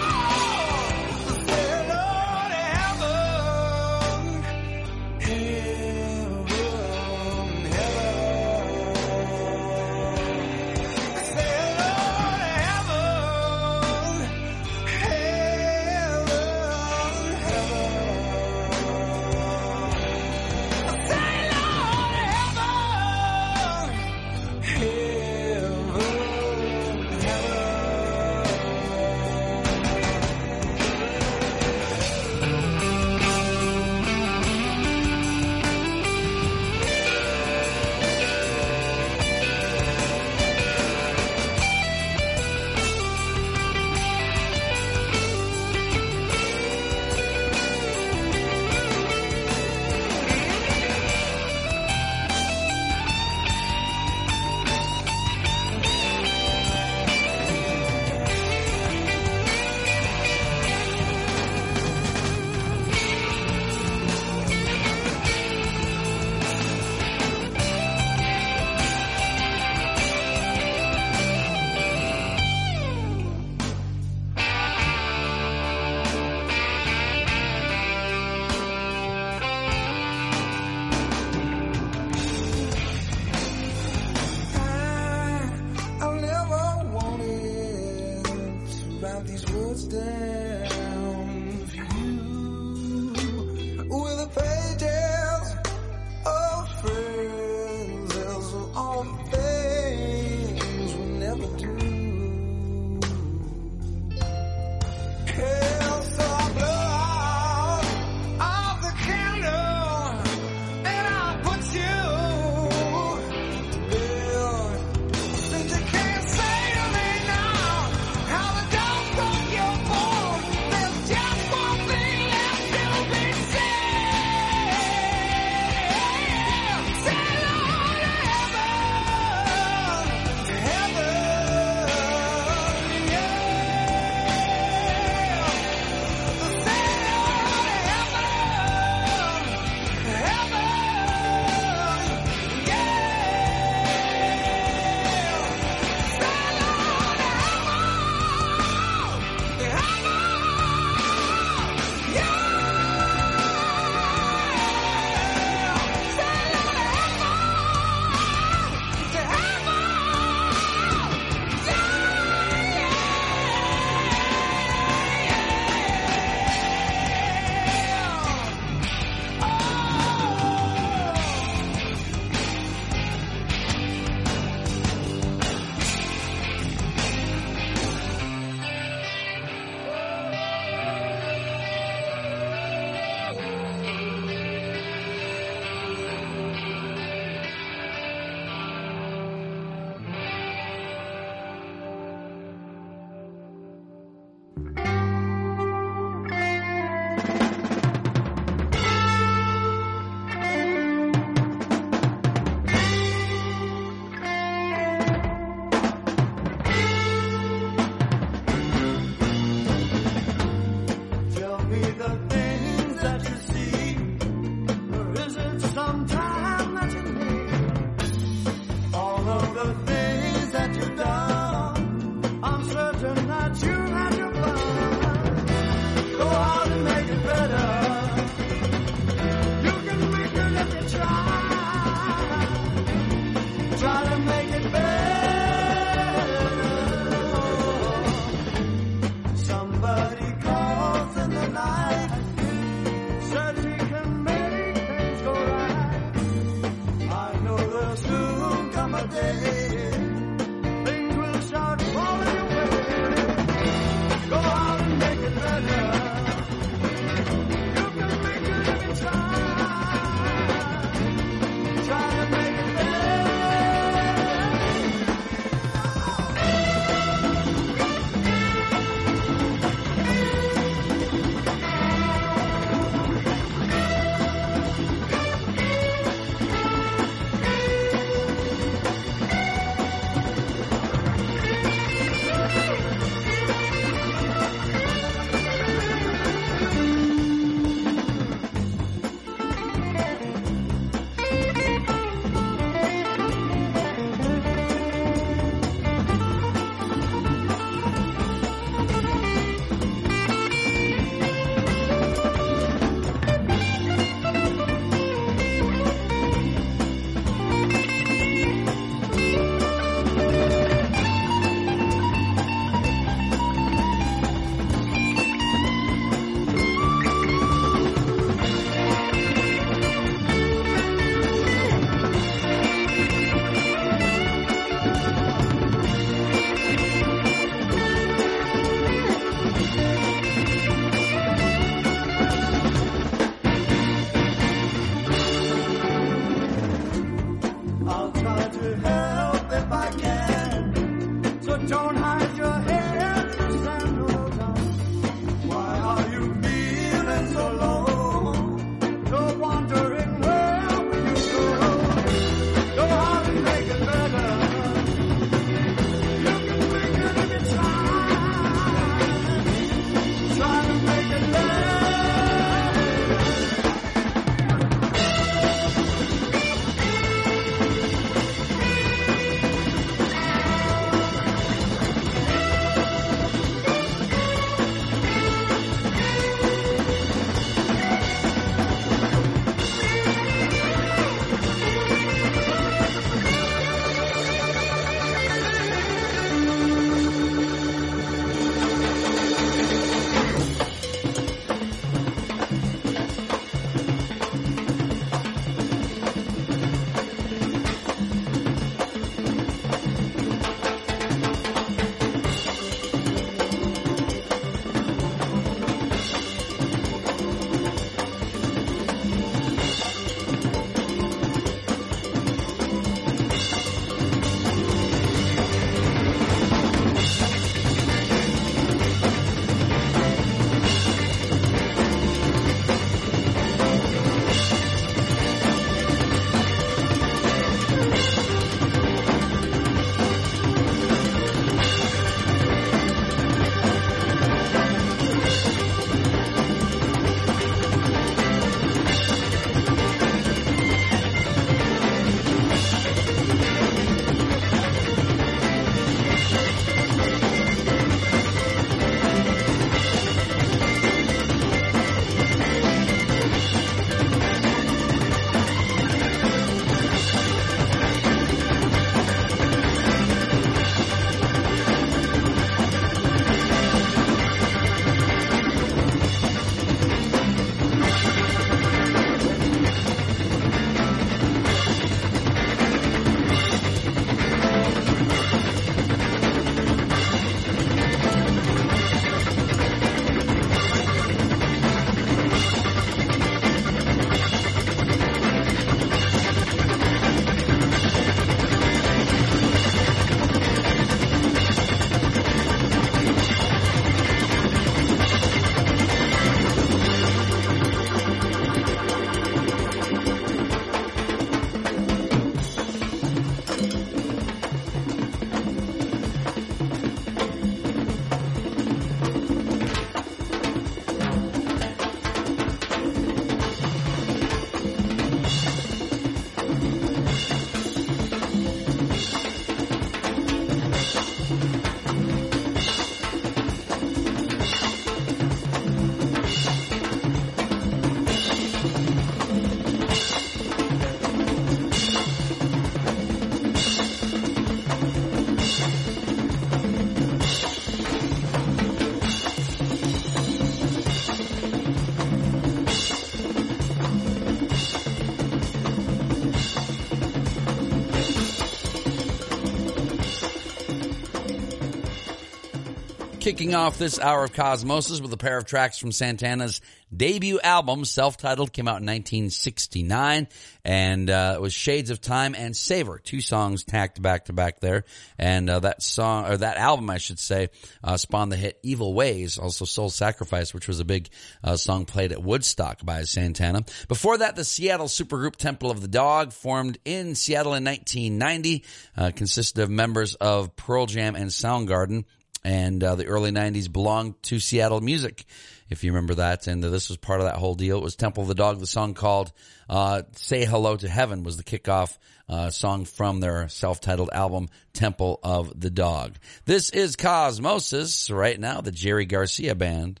Kicking 553.28 553.54
off 553.54 553.76
this 553.76 554.00
hour 554.00 554.24
of 554.24 554.32
Cosmosis 554.32 555.02
with 555.02 555.12
a 555.12 555.18
pair 555.18 555.36
of 555.36 555.44
tracks 555.44 555.76
from 555.76 555.92
Santana's 555.92 556.62
debut 556.96 557.38
album, 557.40 557.84
self-titled, 557.84 558.54
came 558.54 558.66
out 558.66 558.80
in 558.80 558.86
1969, 558.86 560.28
and 560.64 561.10
uh, 561.10 561.34
it 561.36 561.40
was 561.42 561.52
Shades 561.52 561.90
of 561.90 562.00
Time 562.00 562.34
and 562.34 562.56
Savor, 562.56 562.98
two 562.98 563.20
songs 563.20 563.64
tacked 563.64 564.00
back 564.00 564.24
to 564.24 564.32
back 564.32 564.60
there, 564.60 564.84
and 565.18 565.50
uh, 565.50 565.60
that 565.60 565.82
song 565.82 566.24
or 566.24 566.38
that 566.38 566.56
album, 566.56 566.88
I 566.88 566.96
should 566.96 567.18
say, 567.18 567.50
uh, 567.84 567.98
spawned 567.98 568.32
the 568.32 568.38
hit 568.38 568.58
"Evil 568.62 568.94
Ways," 568.94 569.36
also 569.36 569.66
"Soul 569.66 569.90
Sacrifice," 569.90 570.54
which 570.54 570.66
was 570.66 570.80
a 570.80 570.86
big 570.86 571.10
uh, 571.44 571.56
song 571.56 571.84
played 571.84 572.12
at 572.12 572.22
Woodstock 572.22 572.82
by 572.82 573.02
Santana. 573.02 573.62
Before 573.88 574.16
that, 574.16 574.36
the 574.36 574.44
Seattle 574.44 574.86
supergroup 574.86 575.36
Temple 575.36 575.70
of 575.70 575.82
the 575.82 575.88
Dog, 575.88 576.32
formed 576.32 576.78
in 576.86 577.14
Seattle 577.14 577.52
in 577.52 577.64
1990, 577.64 578.64
uh, 578.96 579.10
consisted 579.14 579.60
of 579.60 579.68
members 579.68 580.14
of 580.14 580.56
Pearl 580.56 580.86
Jam 580.86 581.14
and 581.14 581.28
Soundgarden 581.28 582.04
and 582.44 582.82
uh, 582.82 582.94
the 582.94 583.06
early 583.06 583.30
90s 583.30 583.70
belonged 583.72 584.22
to 584.24 584.38
Seattle 584.40 584.80
music, 584.80 585.24
if 585.68 585.84
you 585.84 585.92
remember 585.92 586.16
that. 586.16 586.46
And 586.46 586.64
uh, 586.64 586.70
this 586.70 586.88
was 586.88 586.96
part 586.96 587.20
of 587.20 587.26
that 587.26 587.36
whole 587.36 587.54
deal. 587.54 587.78
It 587.78 587.82
was 587.82 587.96
Temple 587.96 588.22
of 588.22 588.28
the 588.28 588.34
Dog. 588.34 588.60
The 588.60 588.66
song 588.66 588.94
called 588.94 589.32
uh, 589.68 590.02
Say 590.16 590.44
Hello 590.44 590.76
to 590.76 590.88
Heaven 590.88 591.22
was 591.22 591.36
the 591.36 591.44
kickoff 591.44 591.96
uh, 592.28 592.50
song 592.50 592.84
from 592.84 593.20
their 593.20 593.48
self-titled 593.48 594.10
album, 594.12 594.48
Temple 594.72 595.18
of 595.22 595.58
the 595.58 595.70
Dog. 595.70 596.16
This 596.44 596.70
is 596.70 596.96
Cosmosis. 596.96 598.14
Right 598.14 598.38
now, 598.38 598.60
the 598.60 598.72
Jerry 598.72 599.06
Garcia 599.06 599.54
Band. 599.54 600.00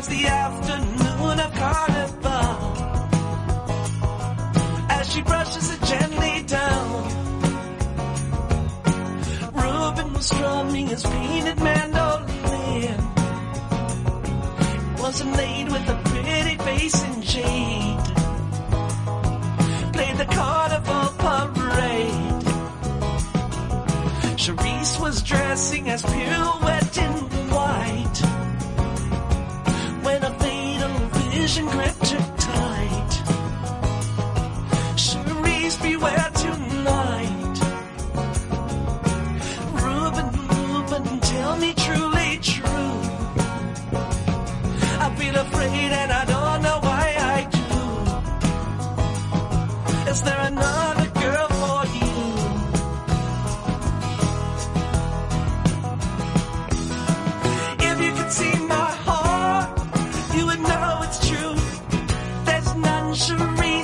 It 0.00 0.06
the 0.06 0.26
afternoon 0.28 1.40
of 1.40 1.52
carnival. 1.52 2.56
As 4.88 5.12
she 5.12 5.20
brushes 5.20 5.70
it 5.74 5.82
gently 5.82 6.42
down, 6.44 7.04
Reuben 9.52 10.14
was 10.14 10.24
strumming 10.24 10.86
his 10.86 11.02
painted 11.02 11.60
mandolin. 11.62 12.98
It 14.74 15.00
was 15.02 15.20
a 15.20 15.26
maid 15.26 15.70
with 15.70 15.86
a 15.86 16.00
pretty 16.08 16.56
face 16.64 17.04
in 17.04 17.20
jade. 17.20 18.04
Played 19.92 20.16
the 20.16 20.28
carnival 20.30 21.08
parade. 21.18 22.44
Cherise 24.38 24.98
was 24.98 25.22
dressing 25.22 25.90
as 25.90 26.02
pirouette 26.02 26.96
in 26.96 27.12
white 27.50 28.49
when 30.10 30.22
a 30.24 30.32
fatal 30.44 30.94
vision 31.18 31.66
gripped 31.66 32.08
her 32.14 32.24
tight. 32.50 33.12
Cherise, 35.04 35.76
beware 35.86 36.30
tonight. 36.44 37.56
Reuben, 39.82 40.28
Reuben, 40.50 41.04
tell 41.32 41.54
me 41.62 41.70
truly 41.84 42.30
true. 42.52 42.94
I 45.04 45.06
feel 45.18 45.36
afraid 45.46 45.90
and 46.02 46.10
I 46.20 46.24
don't 46.34 46.60
know 46.66 46.78
why 46.88 47.04
I 47.34 47.38
do. 47.58 47.70
Is 50.10 50.20
there 50.26 50.42
another 50.52 50.99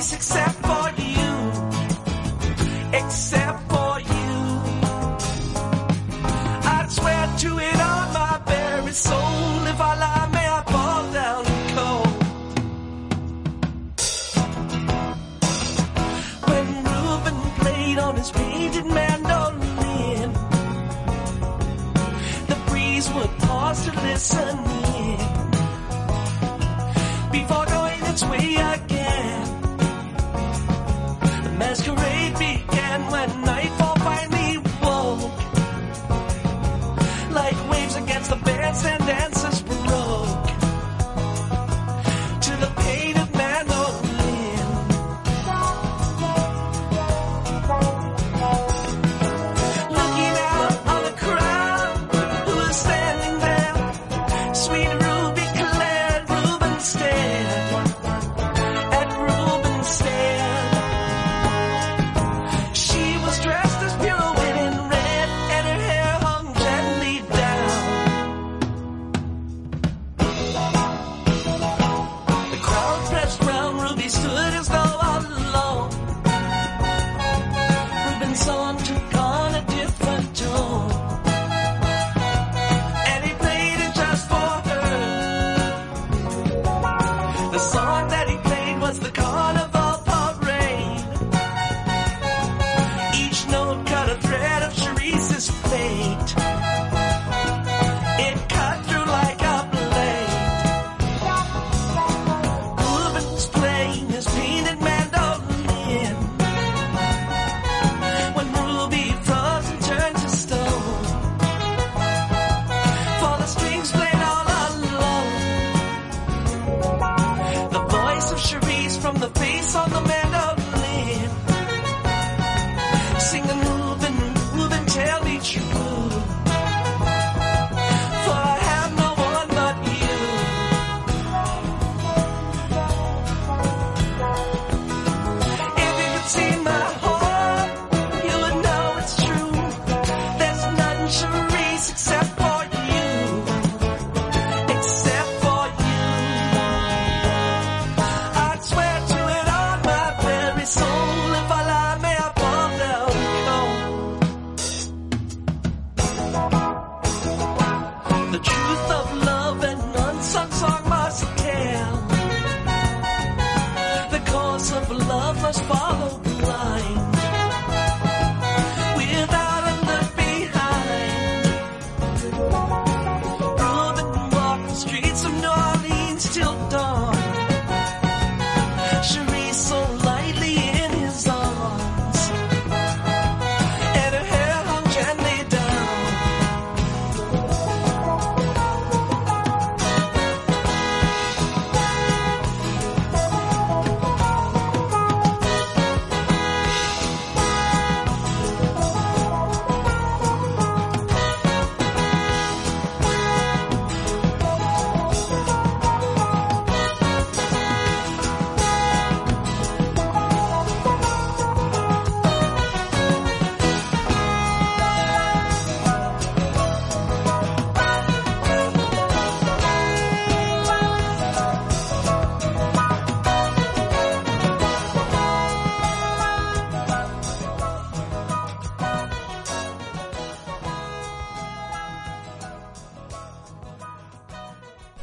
Cherise, 0.07 0.56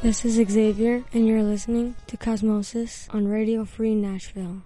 This 0.05 0.23
is 0.23 0.35
Xavier, 0.35 1.03
and 1.13 1.27
you're 1.27 1.41
listening 1.41 1.95
to 2.05 2.15
Cosmosis 2.15 3.11
on 3.11 3.27
Radio 3.27 3.65
Free 3.65 3.95
Nashville. 3.95 4.61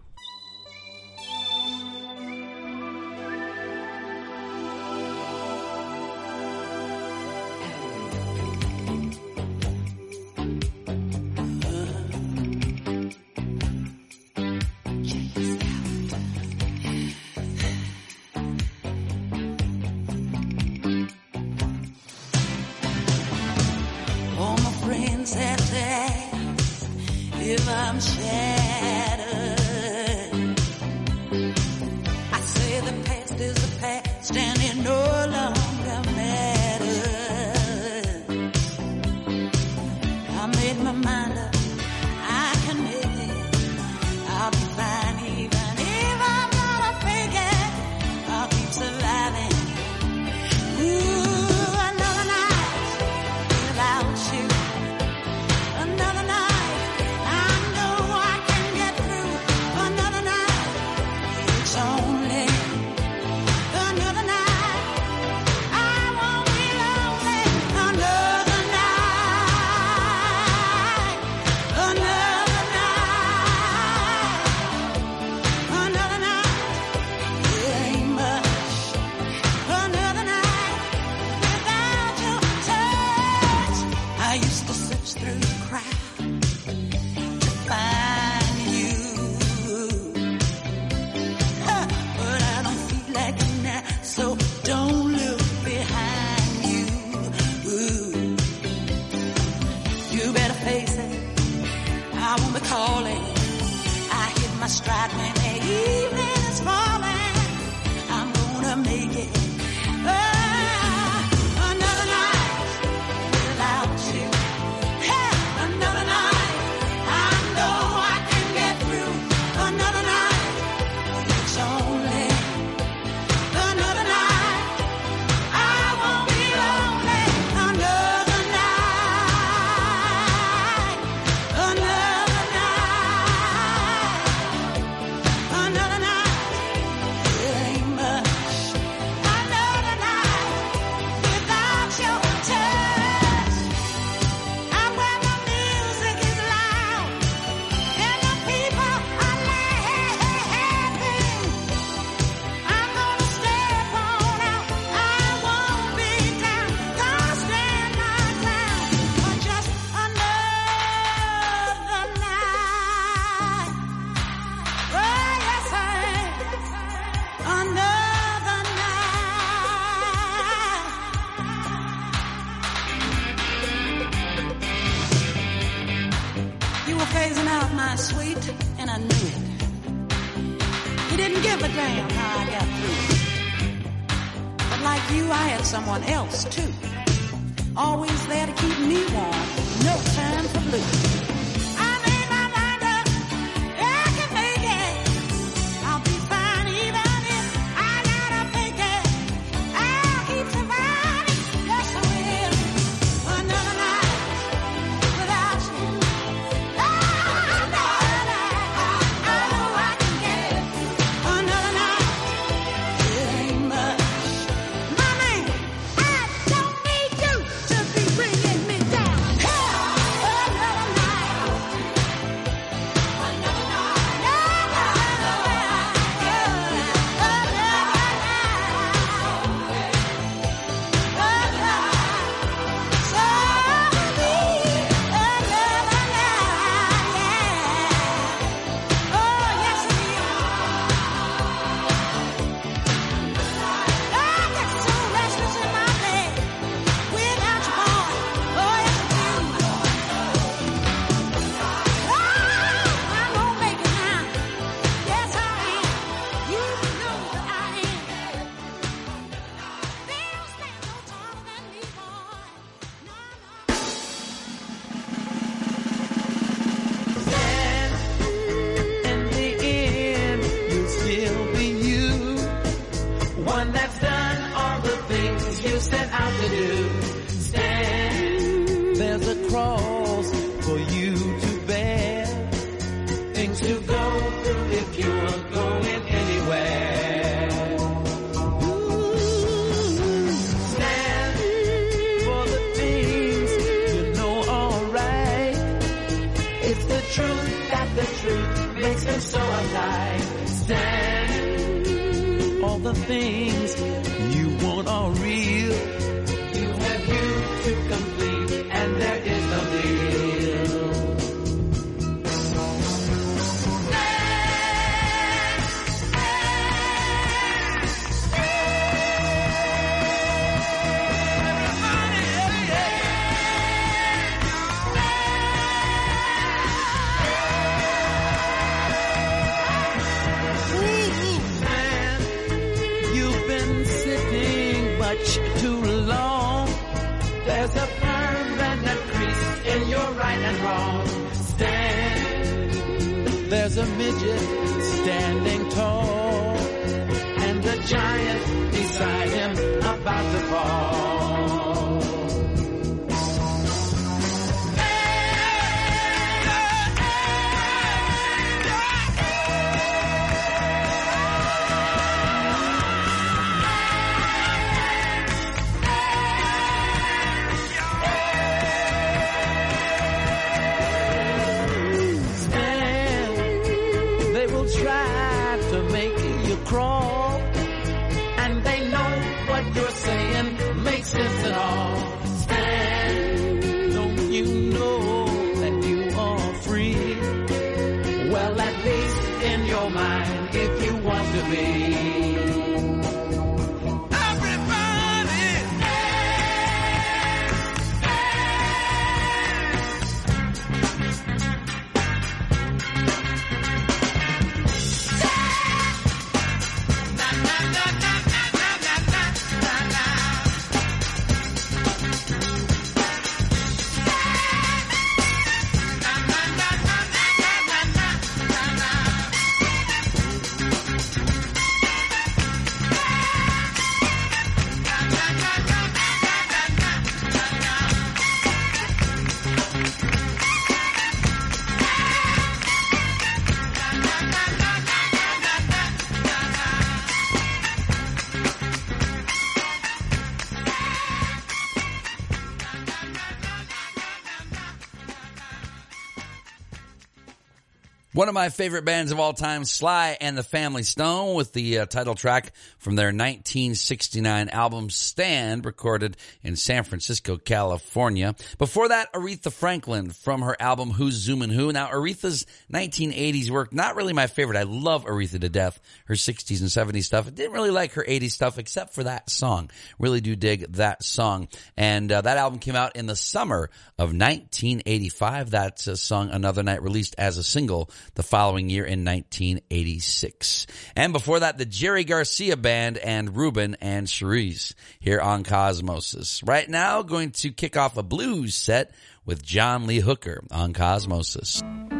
One 448.19 448.27
of 448.27 448.33
my 448.33 448.49
favorite 448.49 448.83
bands 448.83 449.13
of 449.13 449.19
all 449.21 449.31
time, 449.31 449.63
Sly 449.63 450.17
and 450.19 450.37
the 450.37 450.43
Family 450.43 450.83
Stone, 450.83 451.35
with 451.35 451.53
the 451.53 451.79
uh, 451.79 451.85
title 451.85 452.15
track 452.15 452.51
from 452.77 452.97
their 452.97 453.13
1969 453.13 454.49
album 454.49 454.89
Stand, 454.89 455.63
recorded 455.63 456.17
in 456.43 456.57
San 456.57 456.83
Francisco, 456.83 457.37
California. 457.37 458.35
Before 458.57 458.89
that, 458.89 459.13
Aretha 459.13 459.53
Franklin 459.53 460.09
from 460.09 460.41
her 460.41 460.57
album 460.59 460.89
Who's 460.89 461.25
Zoomin' 461.25 461.49
Who. 461.49 461.71
Now, 461.71 461.87
Aretha's 461.87 462.45
1980s 462.73 463.49
work, 463.51 463.73
not 463.73 463.95
really 463.95 464.11
my 464.11 464.27
favorite. 464.27 464.57
I 464.57 464.63
love 464.63 465.05
Aretha 465.05 465.39
to 465.39 465.47
death, 465.47 465.79
her 466.07 466.15
60s 466.15 466.59
and 466.59 466.67
70s 466.67 467.05
stuff. 467.05 467.25
I 467.25 467.29
didn't 467.29 467.53
really 467.53 467.71
like 467.71 467.93
her 467.93 468.03
80s 468.03 468.31
stuff 468.31 468.57
except 468.57 468.95
for 468.95 469.05
that 469.05 469.29
song. 469.29 469.71
Really 469.97 470.19
do 470.19 470.35
dig 470.35 470.73
that 470.73 471.05
song. 471.05 471.47
And 471.77 472.11
uh, 472.11 472.19
that 472.19 472.37
album 472.37 472.59
came 472.59 472.75
out 472.75 472.97
in 472.97 473.05
the 473.05 473.15
summer 473.15 473.69
of 473.97 474.09
1985. 474.09 475.51
That's 475.51 475.87
a 475.87 475.95
song 475.95 476.31
Another 476.31 476.63
Night 476.63 476.83
released 476.83 477.15
as 477.17 477.37
a 477.37 477.43
single 477.43 477.89
the 478.15 478.23
following 478.23 478.69
year 478.69 478.85
in 478.85 479.05
1986. 479.05 480.67
And 480.95 481.13
before 481.13 481.41
that, 481.41 481.57
the 481.57 481.65
Jerry 481.65 482.03
Garcia 482.03 482.57
Band 482.57 482.97
and 482.97 483.35
Reuben 483.35 483.75
and 483.81 484.07
Cherise 484.07 484.73
here 484.99 485.19
on 485.19 485.43
Cosmosis. 485.43 486.47
Right 486.47 486.69
now, 486.69 487.01
going 487.01 487.31
to 487.31 487.51
kick 487.51 487.77
off 487.77 487.97
a 487.97 488.03
blues 488.03 488.55
set 488.55 488.91
with 489.25 489.43
John 489.43 489.87
Lee 489.87 489.99
Hooker 489.99 490.43
on 490.51 490.73
Cosmosis. 490.73 491.98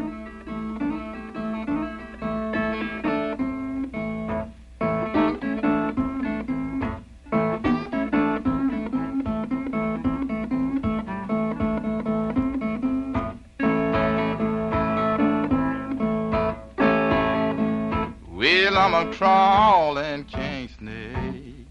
Well, 18.70 18.78
I'm 18.78 18.94
a 18.94 19.12
crawling 19.12 20.26
king 20.26 20.70
snake, 20.78 21.66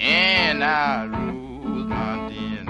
and 0.00 0.64
I 0.64 1.04
rule 1.04 1.84
my 1.86 2.28
den. 2.28 2.66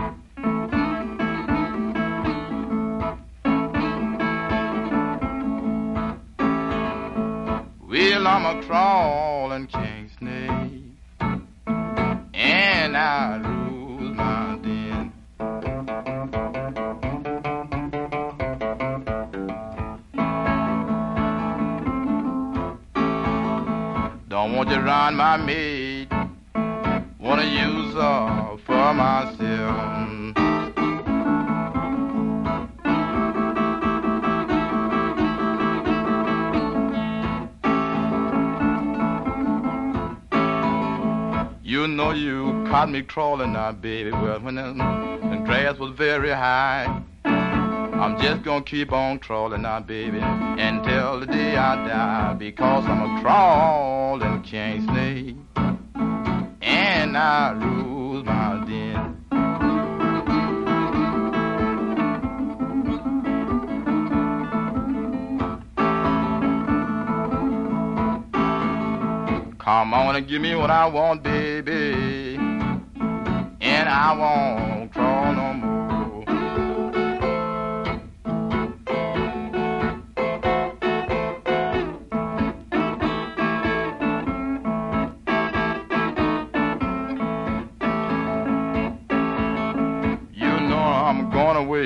Well, 7.88 8.26
I'm 8.26 8.44
a 8.44 8.62
crawling 8.64 9.66
king 9.66 10.10
snake, 10.18 10.82
and 12.34 12.96
I 12.98 13.38
rule 13.38 14.12
my 14.14 14.43
Around 24.94 25.16
my 25.16 25.36
maid. 25.36 26.08
Wanna 27.18 27.46
use 27.46 27.94
her 27.94 28.56
for 28.64 28.94
myself. 28.94 29.90
You 41.64 41.88
know 41.88 42.12
you 42.12 42.64
caught 42.68 42.88
me 42.88 43.02
crawling 43.02 43.54
now, 43.54 43.72
baby. 43.72 44.12
Well, 44.12 44.38
when 44.38 44.54
the, 44.54 45.42
grass 45.44 45.76
was 45.76 45.90
very 45.96 46.30
high. 46.30 47.02
I'm 47.94 48.20
just 48.20 48.42
gonna 48.42 48.64
keep 48.64 48.92
on 48.92 49.18
crawling 49.18 49.62
now, 49.62 49.80
baby, 49.80 50.18
until 50.18 51.20
the 51.20 51.26
day 51.26 51.56
I 51.56 51.76
die. 51.86 52.34
Because 52.34 52.84
I'm 52.86 53.18
a 53.18 53.22
crawling 53.22 54.42
king 54.42 54.84
snake, 54.86 55.36
and 56.60 57.16
I 57.16 57.52
rule 57.52 58.24
my 58.24 58.64
den. 58.66 59.24
Come 69.58 69.94
on 69.94 70.16
and 70.16 70.28
give 70.28 70.42
me 70.42 70.54
what 70.54 70.70
I 70.70 70.86
want, 70.86 71.22
baby, 71.22 72.36
and 72.36 73.88
I 73.88 74.12
won't 74.12 74.73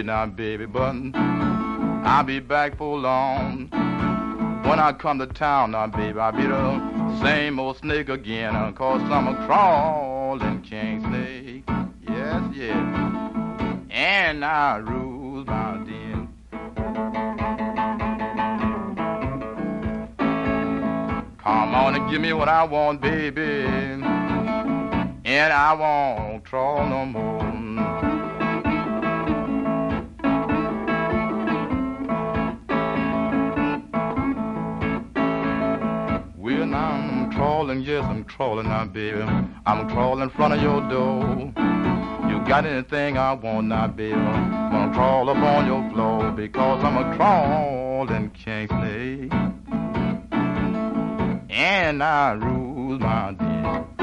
now, 0.02 0.26
baby, 0.26 0.66
but 0.66 0.94
I'll 1.14 2.24
be 2.24 2.40
back 2.40 2.76
for 2.76 2.98
long. 2.98 3.68
When 4.64 4.78
I 4.78 4.92
come 4.92 5.18
to 5.18 5.26
town 5.26 5.72
now, 5.72 5.86
baby, 5.86 6.18
I'll 6.18 6.32
be 6.32 6.46
the 6.46 7.20
same 7.20 7.58
old 7.58 7.78
snake 7.78 8.08
again, 8.08 8.54
uh, 8.54 8.72
cause 8.72 9.00
I'm 9.02 9.28
a 9.28 9.46
crawling 9.46 10.62
king 10.62 11.00
snake. 11.02 11.64
Yes, 12.06 12.42
yes. 12.54 13.88
And 13.90 14.44
I 14.44 14.76
rules 14.76 15.46
my 15.46 15.78
den. 15.84 16.28
Come 21.38 21.74
on 21.74 21.94
and 21.94 22.10
give 22.10 22.20
me 22.20 22.32
what 22.32 22.48
I 22.48 22.64
want, 22.64 23.00
baby. 23.00 23.64
And 25.24 25.52
I 25.52 25.72
won't 25.74 26.44
crawl 26.44 26.86
no 26.86 27.04
more. 27.04 27.47
Now 36.70 36.90
I'm 36.90 37.32
crawling, 37.32 37.80
yes, 37.80 38.04
I'm 38.04 38.24
crawling 38.24 38.68
now, 38.68 38.84
baby. 38.84 39.22
I'm 39.22 39.88
crawling 39.88 40.22
in 40.22 40.28
front 40.28 40.52
of 40.52 40.60
your 40.60 40.86
door. 40.90 41.52
You 42.28 42.46
got 42.46 42.66
anything 42.66 43.16
I 43.16 43.32
want 43.32 43.68
now, 43.68 43.86
baby? 43.86 44.12
I'm 44.12 44.70
gonna 44.70 44.92
crawl 44.92 45.30
up 45.30 45.38
on 45.38 45.66
your 45.66 45.90
floor 45.90 46.30
because 46.32 46.84
I'm 46.84 46.96
a 46.98 47.16
crawling 47.16 48.30
king 48.30 48.68
snake. 48.68 49.32
And 51.50 52.02
I 52.02 52.32
rule 52.32 52.98
my 52.98 53.32
day. 53.32 53.97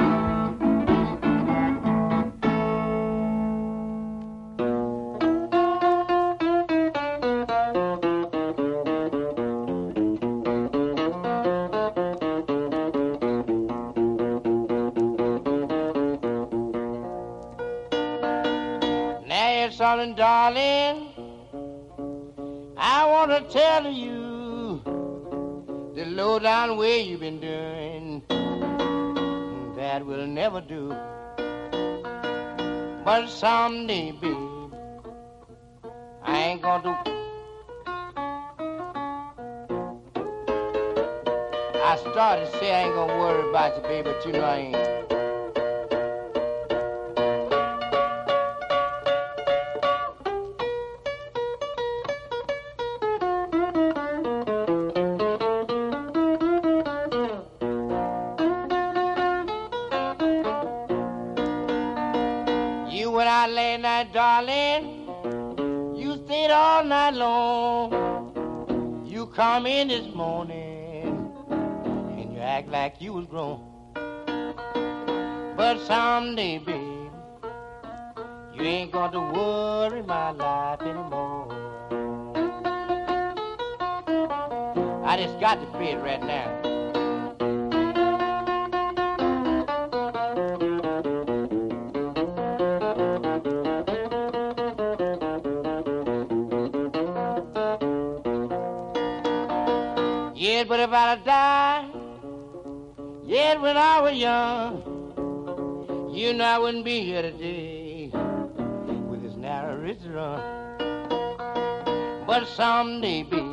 Down 26.65 26.77
way 26.77 27.01
you've 27.01 27.19
been 27.19 27.39
doing. 27.39 28.23
That 29.75 30.05
will 30.05 30.25
never 30.25 30.61
do. 30.61 30.89
But 33.03 33.27
someday, 33.27 34.11
babe, 34.11 34.73
I 36.23 36.37
ain't 36.39 36.61
gonna 36.61 36.83
do. 36.83 37.11
I 41.83 41.97
started 42.11 42.51
to 42.51 42.57
say 42.57 42.73
I 42.73 42.85
ain't 42.85 42.95
gonna 42.95 43.17
worry 43.19 43.49
about 43.49 43.75
you, 43.75 43.83
baby, 43.83 44.09
but 44.09 44.25
you 44.25 44.31
know 44.31 44.41
I 44.41 44.57
ain't. 44.57 44.94
Got 85.55 85.71
to 85.71 85.77
pay 85.77 85.91
it 85.93 86.01
right 86.01 86.21
now. 86.21 86.61
Yeah, 100.35 100.63
but 100.65 100.79
if 100.79 100.89
have 100.89 101.23
died, 101.23 101.89
yeah, 103.25 103.55
when 103.57 103.77
I 103.77 104.01
was 104.01 104.17
young, 104.17 104.83
you 106.13 106.33
know 106.33 106.43
I 106.43 106.59
wouldn't 106.59 106.85
be 106.85 107.01
here 107.01 107.21
today 107.21 108.11
with 109.07 109.23
this 109.23 109.35
narrow 109.35 109.77
restaurant. 109.81 110.43
But 112.27 112.47
someday, 112.47 113.23
babe, 113.23 113.44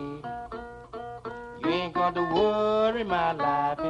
worry 2.33 3.05
my 3.05 3.33
life 3.33 3.82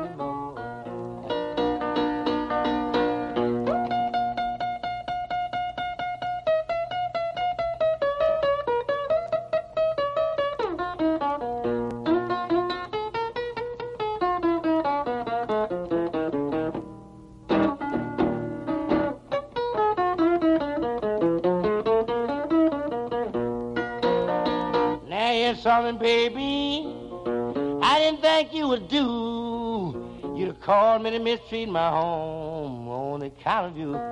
mistreat 31.63 31.69
my 31.69 31.91
home 31.91 32.89
on 32.89 33.23
account 33.23 33.73
of 33.73 33.77
you. 33.77 34.12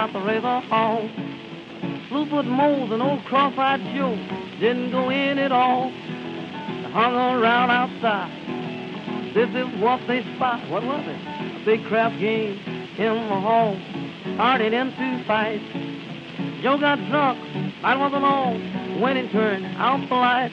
At 0.00 0.14
the 0.14 0.20
razor 0.20 0.60
hall. 0.68 1.06
Bluefoot 2.08 2.46
Mose 2.46 2.90
and 2.90 3.02
old 3.02 3.22
cross-eyed 3.26 3.82
Joe 3.94 4.16
didn't 4.58 4.92
go 4.92 5.10
in 5.10 5.38
at 5.38 5.52
all. 5.52 5.90
They 5.90 6.90
hung 6.90 7.14
around 7.14 7.70
outside. 7.70 8.32
This 9.34 9.50
is 9.50 9.68
what 9.78 10.00
they 10.08 10.22
spot. 10.36 10.66
What 10.70 10.84
was 10.84 11.04
it? 11.06 11.60
A 11.60 11.64
big 11.66 11.84
crap 11.84 12.18
game 12.18 12.58
in 12.96 13.14
the 13.28 13.40
hall. 13.40 13.78
Started 14.36 14.72
into 14.72 15.22
fight. 15.26 15.60
Joe 16.62 16.78
got 16.78 16.96
drunk. 17.10 17.38
I 17.84 17.94
was 17.94 18.12
alone 18.14 19.00
when 19.02 19.18
it 19.18 19.30
turned 19.32 19.66
out 19.76 20.00
the 20.08 20.14
light. 20.14 20.52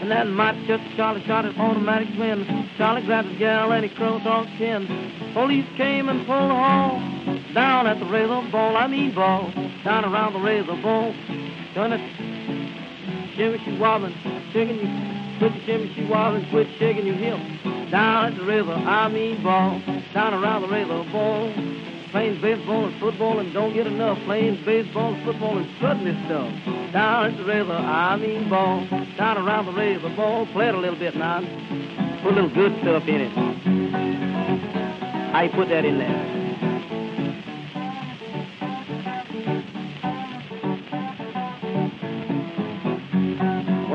And 0.00 0.10
that 0.12 0.28
might 0.28 0.66
just 0.68 0.84
Charlie 0.96 1.24
shot 1.24 1.46
his 1.46 1.56
automatic 1.56 2.14
twin. 2.14 2.70
Charlie 2.78 3.02
grabbed 3.02 3.28
his 3.28 3.38
gal 3.40 3.72
and 3.72 3.84
he 3.84 3.90
crossed 3.90 4.26
off 4.26 4.46
chin. 4.56 4.86
Police 5.34 5.66
came 5.76 6.08
and 6.08 6.24
pulled 6.26 6.50
the 6.50 6.54
haul 6.54 7.11
down 7.54 7.86
at 7.86 7.98
the 7.98 8.06
razor 8.06 8.42
ball. 8.50 8.76
I 8.76 8.86
mean 8.86 9.14
ball 9.14 9.52
down 9.84 10.04
around 10.04 10.32
the 10.34 10.40
razor 10.40 10.76
ball. 10.82 11.14
It. 11.74 12.00
Shimmy, 13.36 13.58
she 13.64 13.78
wobbling, 13.78 14.14
shaking 14.52 14.76
you. 14.76 15.38
Quit 15.38 15.52
shimmy, 15.64 15.92
she 15.94 16.04
wobbling, 16.04 16.48
quit 16.50 16.68
shaking 16.78 17.06
your 17.06 17.16
hip. 17.16 17.38
Down 17.90 18.32
at 18.32 18.36
the 18.38 18.44
river, 18.44 18.72
I 18.72 19.08
mean 19.08 19.42
ball, 19.42 19.80
down 20.14 20.34
around 20.34 20.62
the 20.62 20.68
razor 20.68 21.04
ball. 21.10 21.52
Playing 22.10 22.40
baseball 22.42 22.84
and 22.84 23.00
football 23.00 23.38
and 23.38 23.54
don't 23.54 23.72
get 23.72 23.86
enough. 23.86 24.18
Playing 24.26 24.62
baseball, 24.66 25.14
and 25.14 25.24
football, 25.24 25.56
and 25.56 25.66
strutting 25.76 26.04
this 26.04 26.16
stuff. 26.26 26.52
Down 26.92 27.32
at 27.32 27.38
the 27.38 27.44
river, 27.44 27.72
I 27.72 28.16
mean 28.16 28.50
ball. 28.50 28.86
Down 29.16 29.38
around 29.38 29.64
the 29.64 29.72
razor 29.72 30.10
ball. 30.14 30.46
Play 30.52 30.68
it 30.68 30.74
a 30.74 30.78
little 30.78 30.98
bit 30.98 31.16
now. 31.16 31.40
Put 32.22 32.32
a 32.32 32.42
little 32.42 32.50
good 32.50 32.78
stuff 32.82 33.08
in 33.08 33.22
it. 33.22 33.32
You 35.42 35.48
put 35.58 35.70
that 35.70 35.84
in 35.86 35.98
there? 35.98 36.41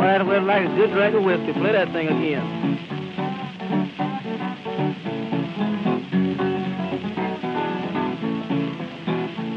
Anybody 0.07 0.39
like 0.45 0.63
a 0.63 0.75
good 0.75 0.91
drink 0.91 1.15
of 1.15 1.23
whiskey, 1.23 1.53
play 1.53 1.73
that 1.73 1.91
thing 1.91 2.07
again. 2.07 2.77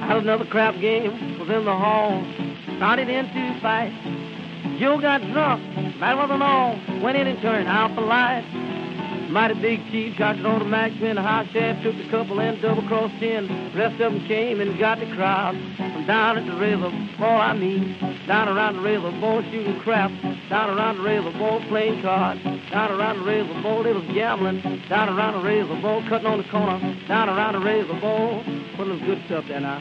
Had 0.02 0.18
another 0.18 0.44
crap 0.44 0.78
game, 0.81 1.39
was 1.39 1.48
in 1.48 1.64
the 1.64 1.74
hall, 1.74 2.22
started 2.77 3.09
into 3.09 3.60
fight. 3.62 3.93
Joe 4.78 5.01
got 5.01 5.22
drunk, 5.32 5.62
that 6.01 6.16
wasn't 6.16 6.43
all, 6.43 6.78
went 7.01 7.16
in 7.16 7.28
and 7.28 7.40
turned 7.40 7.68
out 7.68 7.94
the 7.94 8.02
light. 8.02 8.44
Mighty 9.31 9.55
big 9.55 9.78
chief 9.93 10.19
got 10.19 10.40
it 10.40 10.44
on 10.44 10.59
the 10.59 11.23
hot 11.23 11.47
shaft, 11.52 11.85
took 11.85 11.94
a 11.94 12.11
couple 12.11 12.40
and 12.40 12.61
double 12.61 12.82
crossed 12.89 13.23
in. 13.23 13.47
Rest 13.77 14.01
of 14.01 14.12
them 14.12 14.27
came 14.27 14.61
and 14.61 14.77
got 14.77 14.98
the 14.98 15.07
crowd 15.15 15.55
from 15.77 16.05
down 16.05 16.36
at 16.36 16.47
the 16.47 16.59
river, 16.59 16.90
all 17.20 17.40
I 17.40 17.55
mean, 17.55 17.94
down 18.27 18.48
around 18.48 18.74
the 18.74 18.82
river, 18.82 19.12
boy 19.20 19.43
shooting 19.52 19.78
crap, 19.81 20.11
down 20.51 20.77
around 20.77 20.97
the 20.98 21.05
river, 21.05 21.31
boy 21.39 21.65
playing 21.69 22.02
cards, 22.02 22.43
down 22.43 22.90
around 22.90 23.20
the 23.20 23.24
river, 23.24 23.55
boy 23.62 23.85
they 23.85 23.93
was 23.93 24.05
gambling, 24.12 24.62
down 24.89 25.09
around 25.09 25.35
the 25.35 25.48
river, 25.48 25.81
boy 25.81 26.05
cutting 26.09 26.27
on 26.27 26.39
the 26.39 26.48
corner, 26.51 26.81
down 27.07 27.28
around 27.28 27.55
the 27.55 27.61
river, 27.61 27.94
boy, 28.01 28.43
put 28.77 28.89
a 28.89 28.90
little 28.90 29.07
good 29.07 29.23
stuff 29.27 29.44
there 29.47 29.61
now. 29.61 29.78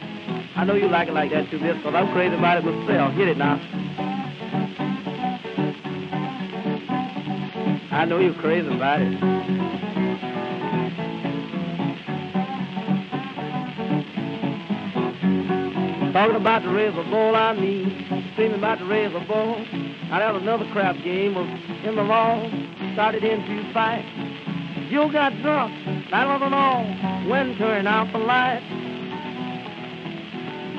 I 0.58 0.64
know 0.64 0.76
you 0.76 0.90
like 0.90 1.08
it 1.08 1.14
like 1.14 1.32
that 1.32 1.50
too, 1.50 1.58
Biff, 1.58 1.78
because 1.78 1.96
I'm 1.96 2.14
crazy 2.14 2.36
about 2.36 2.60
it 2.60 2.66
myself. 2.66 3.14
Hit 3.16 3.28
it 3.30 3.38
now. 3.38 4.19
I 8.00 8.06
know 8.06 8.18
you're 8.18 8.34
crazy 8.36 8.66
about 8.66 9.02
it. 9.02 9.12
Talking 16.14 16.36
about 16.38 16.64
the 16.64 16.70
river 16.70 17.04
bowl, 17.04 17.36
I 17.36 17.52
mean, 17.60 18.32
screaming 18.32 18.60
about 18.60 18.80
the 18.80 18.86
river 18.86 19.20
bowl. 19.28 19.66
That 20.12 20.34
was 20.34 20.42
another 20.42 20.66
crap 20.72 20.96
game 21.04 21.36
was 21.36 21.50
in 21.84 21.98
the 21.98 22.04
law, 22.04 22.50
started 22.94 23.26
into 23.26 23.74
fight. 23.74 24.06
You 24.90 25.12
got 25.12 25.34
drunk, 25.42 25.74
that 26.10 26.26
wasn't 26.26 26.54
all. 26.54 26.86
When 27.28 27.58
turned 27.58 27.90
out 27.90 28.14
the 28.14 28.20
light. 28.20 28.79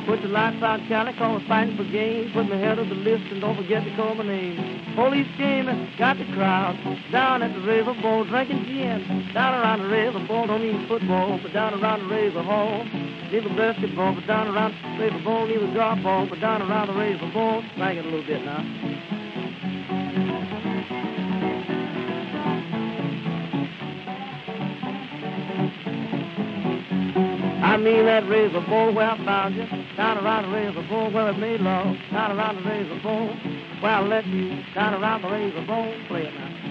Put 0.06 0.22
the 0.22 0.28
lights 0.28 0.62
out, 0.62 0.80
Cali, 0.88 1.12
cause 1.14 1.42
fighting 1.46 1.76
for 1.76 1.84
games. 1.84 2.32
Put 2.32 2.48
my 2.48 2.56
head 2.56 2.78
on 2.78 2.88
the 2.88 2.94
list 2.94 3.24
and 3.30 3.40
don't 3.40 3.56
forget 3.56 3.84
to 3.84 3.94
call 3.96 4.14
my 4.14 4.24
name. 4.24 4.94
Police 4.96 5.28
came 5.36 5.68
and 5.68 5.88
got 5.98 6.18
the 6.18 6.24
crowd 6.34 6.76
down 7.12 7.42
at 7.42 7.54
the 7.54 7.60
river 7.60 7.94
bowl 8.02 8.24
drinking 8.24 8.64
gin. 8.66 9.30
Down 9.32 9.54
around 9.54 9.82
the 9.82 9.88
river 9.88 10.18
bowl, 10.26 10.46
don't 10.46 10.62
mean 10.62 10.86
football, 10.88 11.38
but 11.42 11.52
down 11.52 11.74
around 11.80 12.00
the 12.08 12.14
river 12.14 12.42
hall. 12.42 12.84
Neither 13.30 13.48
basketball, 13.50 14.14
but 14.14 14.26
down 14.26 14.48
around 14.48 14.74
the 14.82 15.04
river 15.04 15.20
bowl, 15.22 15.46
neither 15.46 15.72
golf 15.74 16.02
ball, 16.02 16.26
but 16.26 16.40
down 16.40 16.62
around 16.62 16.88
the 16.88 16.94
river 16.94 17.30
bowl. 17.32 17.62
Sing 17.76 17.96
it 17.96 18.04
a 18.04 18.08
little 18.08 18.26
bit 18.26 18.44
now. 18.44 18.64
I 27.62 27.76
mean 27.76 28.04
that 28.06 28.28
razor 28.28 28.60
bowl 28.62 28.92
where 28.92 29.10
I 29.10 29.24
found 29.24 29.54
you, 29.54 29.64
down 30.00 30.16
around 30.16 30.50
the 30.50 30.56
razor 30.56 30.88
bowl 30.88 31.12
where 31.12 31.28
it 31.28 31.36
made 31.36 31.60
love, 31.60 31.94
down 32.10 32.32
around 32.32 32.56
the 32.56 32.62
razor 32.62 32.98
bowl 33.02 33.28
I 33.82 34.00
let 34.00 34.26
you, 34.26 34.62
down 34.74 34.94
around 34.94 35.20
the 35.20 35.28
razor 35.28 35.66
bowl. 35.66 35.92
Play 36.08 36.22
it 36.22 36.34
now. 36.34 36.69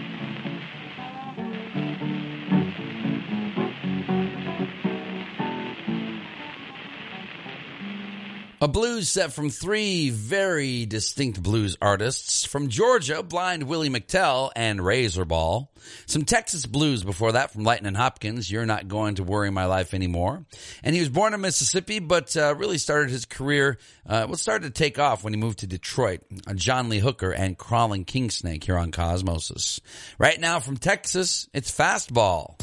A 8.61 8.67
blues 8.67 9.07
set 9.07 9.31
from 9.31 9.49
three 9.49 10.09
very 10.09 10.85
distinct 10.85 11.41
blues 11.41 11.77
artists. 11.81 12.43
From 12.43 12.67
Georgia, 12.67 13.23
Blind 13.23 13.63
Willie 13.63 13.89
McTell 13.89 14.51
and 14.53 14.81
Razorball. 14.81 15.69
Some 16.07 16.25
Texas 16.25 16.65
blues 16.65 17.05
before 17.05 17.31
that 17.31 17.51
from 17.51 17.63
Lightning 17.63 17.93
Hopkins, 17.93 18.51
You're 18.51 18.65
Not 18.65 18.89
Going 18.89 19.15
to 19.15 19.23
Worry 19.23 19.49
My 19.49 19.65
Life 19.65 19.93
Anymore. 19.93 20.45
And 20.83 20.93
he 20.93 20.99
was 20.99 21.07
born 21.07 21.33
in 21.33 21.39
Mississippi, 21.39 21.99
but 21.99 22.35
uh, 22.35 22.53
really 22.53 22.77
started 22.77 23.11
his 23.11 23.23
career, 23.23 23.77
uh, 24.05 24.25
well, 24.27 24.35
started 24.35 24.75
to 24.75 24.77
take 24.77 24.99
off 24.99 25.23
when 25.23 25.31
he 25.31 25.39
moved 25.39 25.59
to 25.59 25.67
Detroit. 25.67 26.19
Uh, 26.45 26.53
John 26.53 26.89
Lee 26.89 26.99
Hooker 26.99 27.31
and 27.31 27.57
Crawling 27.57 28.03
Kingsnake 28.03 28.65
here 28.65 28.77
on 28.77 28.91
Cosmosis. 28.91 29.79
Right 30.17 30.39
now 30.39 30.59
from 30.59 30.75
Texas, 30.75 31.47
it's 31.53 31.71
Fastball. 31.71 32.59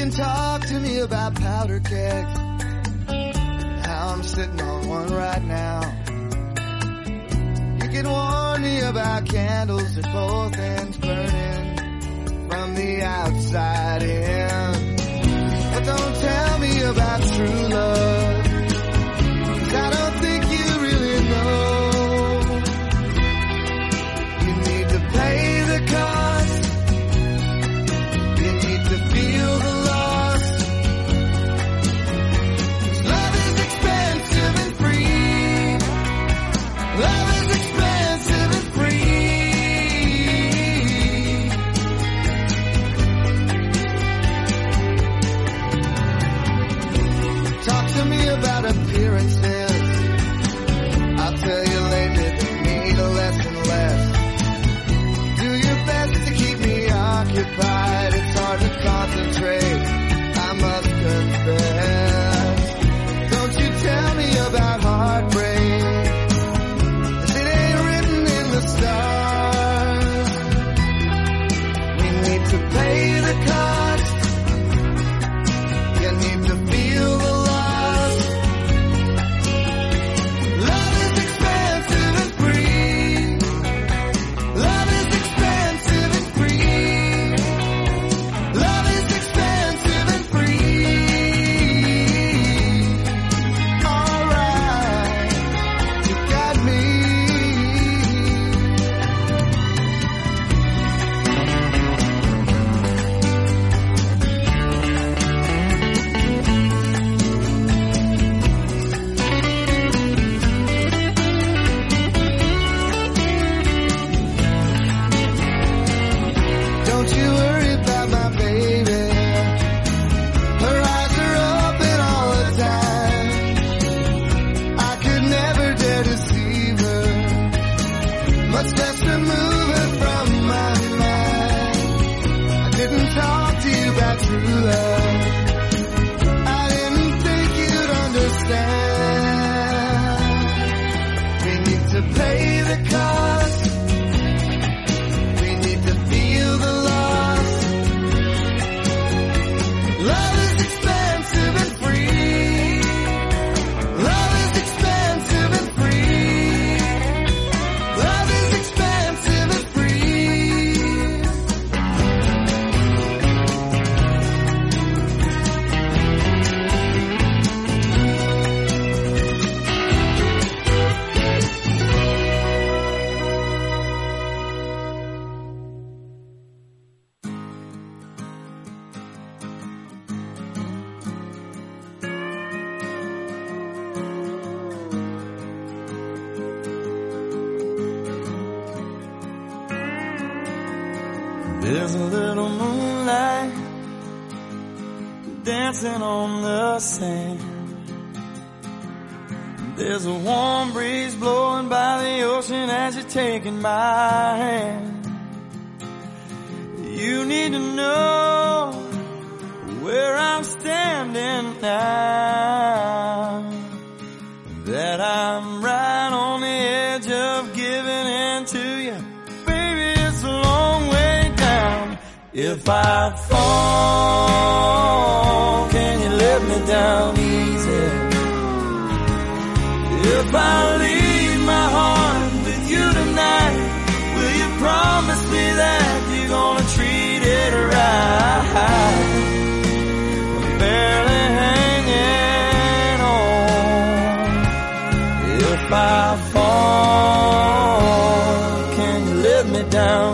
You 0.00 0.06
can 0.06 0.14
talk 0.14 0.62
to 0.62 0.80
me 0.80 0.98
about 1.00 1.34
powder 1.34 1.78
kegs. 1.78 2.38
How 3.86 4.14
I'm 4.14 4.22
sitting 4.22 4.58
on 4.58 4.88
one 4.88 5.12
right 5.12 5.42
now. 5.42 5.80
You 7.82 7.88
can 7.90 8.08
warn 8.08 8.62
me 8.62 8.80
about 8.80 9.26
candles 9.26 9.98
at 9.98 10.10
both 10.10 10.56
ends 10.58 10.96
burning 10.96 12.48
from 12.48 12.74
the 12.76 13.02
outside 13.02 14.02
in. 14.02 14.96
But 15.74 15.84
don't 15.84 16.16
tell 16.16 16.58
me 16.60 16.80
about 16.80 17.34
true 17.34 17.68
love. 17.68 18.19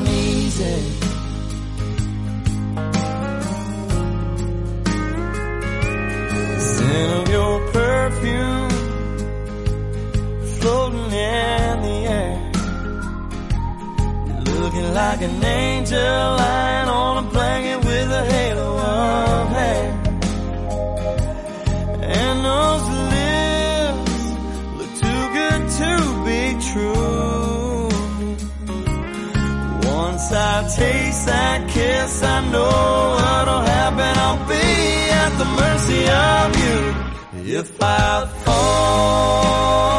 easy. 0.08 0.78
Scent 6.58 7.12
of 7.20 7.28
your 7.28 7.54
perfume 7.72 8.70
floating 10.60 11.10
in 11.12 11.82
the 11.86 11.98
air, 12.20 12.38
looking 14.60 14.94
like 14.94 15.20
an 15.22 15.44
angel. 15.44 15.98
I 15.98 16.85
once 30.28 30.38
I 30.38 30.82
taste 30.82 31.26
that 31.26 31.68
kiss, 31.70 32.22
I 32.22 32.50
know 32.50 33.16
what'll 33.16 33.60
happen. 33.60 34.18
I'll 34.18 34.48
be 34.48 35.10
at 35.22 35.32
the 35.38 35.44
mercy 35.44 36.02
of 36.08 36.56
you 36.64 37.58
if 37.58 37.80
I 37.80 38.26
fall. 38.44 39.95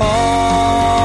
哦 0.00 1.03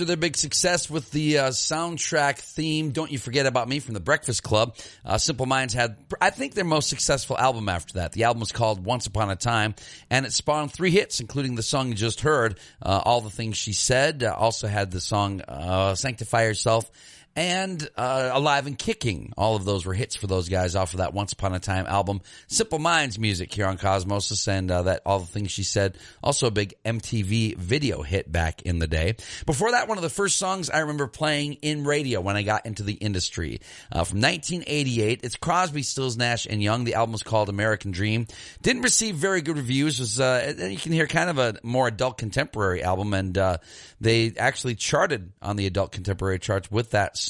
after 0.00 0.06
their 0.06 0.16
big 0.16 0.34
success 0.34 0.88
with 0.88 1.10
the 1.10 1.36
uh, 1.36 1.48
soundtrack 1.50 2.38
theme, 2.38 2.90
Don't 2.90 3.12
You 3.12 3.18
Forget 3.18 3.44
About 3.44 3.68
Me 3.68 3.80
from 3.80 3.92
The 3.92 4.00
Breakfast 4.00 4.42
Club, 4.42 4.74
uh, 5.04 5.18
Simple 5.18 5.44
Minds 5.44 5.74
had, 5.74 5.98
I 6.22 6.30
think, 6.30 6.54
their 6.54 6.64
most 6.64 6.88
successful 6.88 7.36
album 7.36 7.68
after 7.68 7.98
that. 7.98 8.12
The 8.12 8.24
album 8.24 8.40
was 8.40 8.50
called 8.50 8.82
Once 8.82 9.06
Upon 9.06 9.30
a 9.30 9.36
Time, 9.36 9.74
and 10.08 10.24
it 10.24 10.32
spawned 10.32 10.72
three 10.72 10.90
hits, 10.90 11.20
including 11.20 11.54
the 11.54 11.62
song 11.62 11.88
you 11.88 11.94
just 11.94 12.22
heard, 12.22 12.58
uh, 12.80 13.02
All 13.04 13.20
the 13.20 13.28
Things 13.28 13.58
She 13.58 13.74
Said. 13.74 14.22
Uh, 14.22 14.34
also 14.34 14.68
had 14.68 14.90
the 14.90 15.02
song 15.02 15.42
uh, 15.46 15.94
Sanctify 15.94 16.44
Yourself 16.44 16.90
and 17.36 17.88
uh, 17.96 18.30
Alive 18.32 18.66
and 18.66 18.76
Kicking. 18.76 19.32
All 19.36 19.56
of 19.56 19.64
those 19.64 19.86
were 19.86 19.94
hits 19.94 20.16
for 20.16 20.26
those 20.26 20.48
guys 20.48 20.74
off 20.74 20.94
of 20.94 20.98
that 20.98 21.14
Once 21.14 21.32
Upon 21.32 21.54
a 21.54 21.60
Time 21.60 21.86
album. 21.86 22.20
Simple 22.48 22.78
Minds 22.78 23.18
music 23.18 23.52
here 23.54 23.66
on 23.66 23.78
Cosmosis, 23.78 24.48
and 24.48 24.70
uh, 24.70 24.82
that 24.82 25.02
All 25.06 25.20
the 25.20 25.26
Things 25.26 25.50
She 25.50 25.62
Said, 25.62 25.96
also 26.22 26.48
a 26.48 26.50
big 26.50 26.74
MTV 26.84 27.56
video 27.56 28.02
hit 28.02 28.30
back 28.30 28.62
in 28.62 28.78
the 28.78 28.86
day. 28.86 29.16
Before 29.46 29.70
that, 29.70 29.88
one 29.88 29.98
of 29.98 30.02
the 30.02 30.10
first 30.10 30.36
songs 30.36 30.70
I 30.70 30.80
remember 30.80 31.06
playing 31.06 31.54
in 31.62 31.84
radio 31.84 32.20
when 32.20 32.36
I 32.36 32.42
got 32.42 32.66
into 32.66 32.82
the 32.82 32.94
industry 32.94 33.60
uh, 33.92 34.04
from 34.04 34.20
1988. 34.20 35.20
It's 35.22 35.36
Crosby, 35.36 35.82
Stills, 35.82 36.16
Nash 36.16 36.46
and 36.46 36.62
Young. 36.62 36.84
The 36.84 36.94
album 36.94 37.12
was 37.12 37.22
called 37.22 37.48
American 37.48 37.90
Dream. 37.92 38.26
Didn't 38.62 38.82
receive 38.82 39.14
very 39.14 39.40
good 39.40 39.56
reviews. 39.56 39.98
It 39.98 40.02
was 40.02 40.20
uh, 40.20 40.54
you 40.58 40.76
can 40.76 40.92
hear 40.92 41.06
kind 41.06 41.30
of 41.30 41.38
a 41.38 41.54
more 41.62 41.88
adult 41.88 42.18
contemporary 42.18 42.82
album, 42.82 43.14
and 43.14 43.38
uh, 43.38 43.58
they 44.00 44.32
actually 44.36 44.74
charted 44.74 45.32
on 45.40 45.56
the 45.56 45.66
adult 45.66 45.92
contemporary 45.92 46.38
charts 46.38 46.70
with 46.70 46.90
that 46.90 47.16
song. 47.16 47.29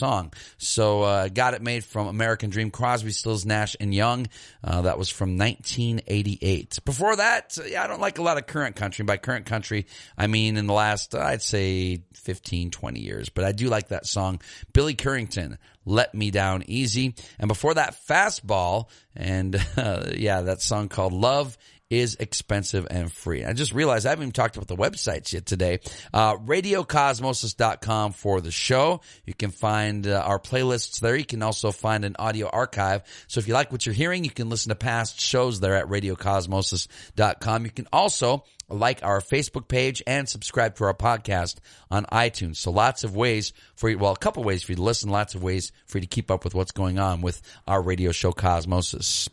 So 0.58 1.02
uh, 1.02 1.28
got 1.28 1.54
it 1.54 1.62
made 1.62 1.84
from 1.84 2.06
American 2.06 2.50
Dream, 2.50 2.70
Crosby, 2.70 3.12
Stills, 3.12 3.44
Nash 3.44 3.76
and 3.80 3.94
Young. 3.94 4.28
Uh, 4.62 4.82
that 4.82 4.98
was 4.98 5.08
from 5.08 5.38
1988. 5.38 6.80
Before 6.84 7.16
that, 7.16 7.58
yeah, 7.66 7.84
I 7.84 7.86
don't 7.86 8.00
like 8.00 8.18
a 8.18 8.22
lot 8.22 8.38
of 8.38 8.46
current 8.46 8.76
country. 8.76 9.04
By 9.04 9.16
current 9.16 9.46
country, 9.46 9.86
I 10.16 10.26
mean 10.26 10.56
in 10.56 10.66
the 10.66 10.74
last, 10.74 11.14
I'd 11.14 11.42
say 11.42 12.02
15, 12.14 12.70
20 12.70 13.00
years. 13.00 13.28
But 13.28 13.44
I 13.44 13.52
do 13.52 13.68
like 13.68 13.88
that 13.88 14.06
song, 14.06 14.40
Billy 14.72 14.94
Currington. 14.94 15.58
Let 15.86 16.14
Me 16.14 16.30
Down 16.30 16.62
Easy. 16.66 17.14
And 17.38 17.48
before 17.48 17.74
that, 17.74 17.96
Fastball. 18.06 18.88
And 19.16 19.56
uh, 19.76 20.10
yeah, 20.14 20.42
that 20.42 20.62
song 20.62 20.88
called 20.88 21.12
Love 21.12 21.56
is 21.90 22.16
expensive 22.20 22.86
and 22.88 23.12
free. 23.12 23.44
I 23.44 23.52
just 23.52 23.72
realized 23.72 24.06
I 24.06 24.10
haven't 24.10 24.22
even 24.22 24.32
talked 24.32 24.56
about 24.56 24.68
the 24.68 24.76
websites 24.76 25.32
yet 25.32 25.44
today. 25.44 25.80
Uh, 26.14 26.36
radiocosmosis.com 26.36 28.12
for 28.12 28.40
the 28.40 28.52
show. 28.52 29.00
You 29.26 29.34
can 29.34 29.50
find 29.50 30.06
uh, 30.06 30.22
our 30.24 30.38
playlists 30.38 31.00
there. 31.00 31.16
You 31.16 31.24
can 31.24 31.42
also 31.42 31.72
find 31.72 32.04
an 32.04 32.14
audio 32.18 32.48
archive. 32.48 33.02
So 33.26 33.40
if 33.40 33.48
you 33.48 33.54
like 33.54 33.72
what 33.72 33.84
you're 33.84 33.94
hearing, 33.94 34.24
you 34.24 34.30
can 34.30 34.48
listen 34.48 34.68
to 34.68 34.76
past 34.76 35.20
shows 35.20 35.58
there 35.58 35.74
at 35.74 35.86
radiocosmosis.com. 35.86 37.64
You 37.64 37.70
can 37.70 37.88
also 37.92 38.44
like 38.68 39.02
our 39.02 39.20
Facebook 39.20 39.66
page 39.66 40.00
and 40.06 40.28
subscribe 40.28 40.76
to 40.76 40.84
our 40.84 40.94
podcast 40.94 41.56
on 41.90 42.04
iTunes. 42.06 42.56
So 42.56 42.70
lots 42.70 43.02
of 43.02 43.16
ways 43.16 43.52
for 43.74 43.90
you, 43.90 43.98
well, 43.98 44.12
a 44.12 44.16
couple 44.16 44.44
ways 44.44 44.62
for 44.62 44.72
you 44.72 44.76
to 44.76 44.82
listen, 44.82 45.10
lots 45.10 45.34
of 45.34 45.42
ways 45.42 45.72
for 45.86 45.98
you 45.98 46.02
to 46.02 46.06
keep 46.06 46.30
up 46.30 46.44
with 46.44 46.54
what's 46.54 46.70
going 46.70 47.00
on 47.00 47.20
with 47.20 47.42
our 47.66 47.82
radio 47.82 48.12
show 48.12 48.30
Cosmosis. 48.30 49.28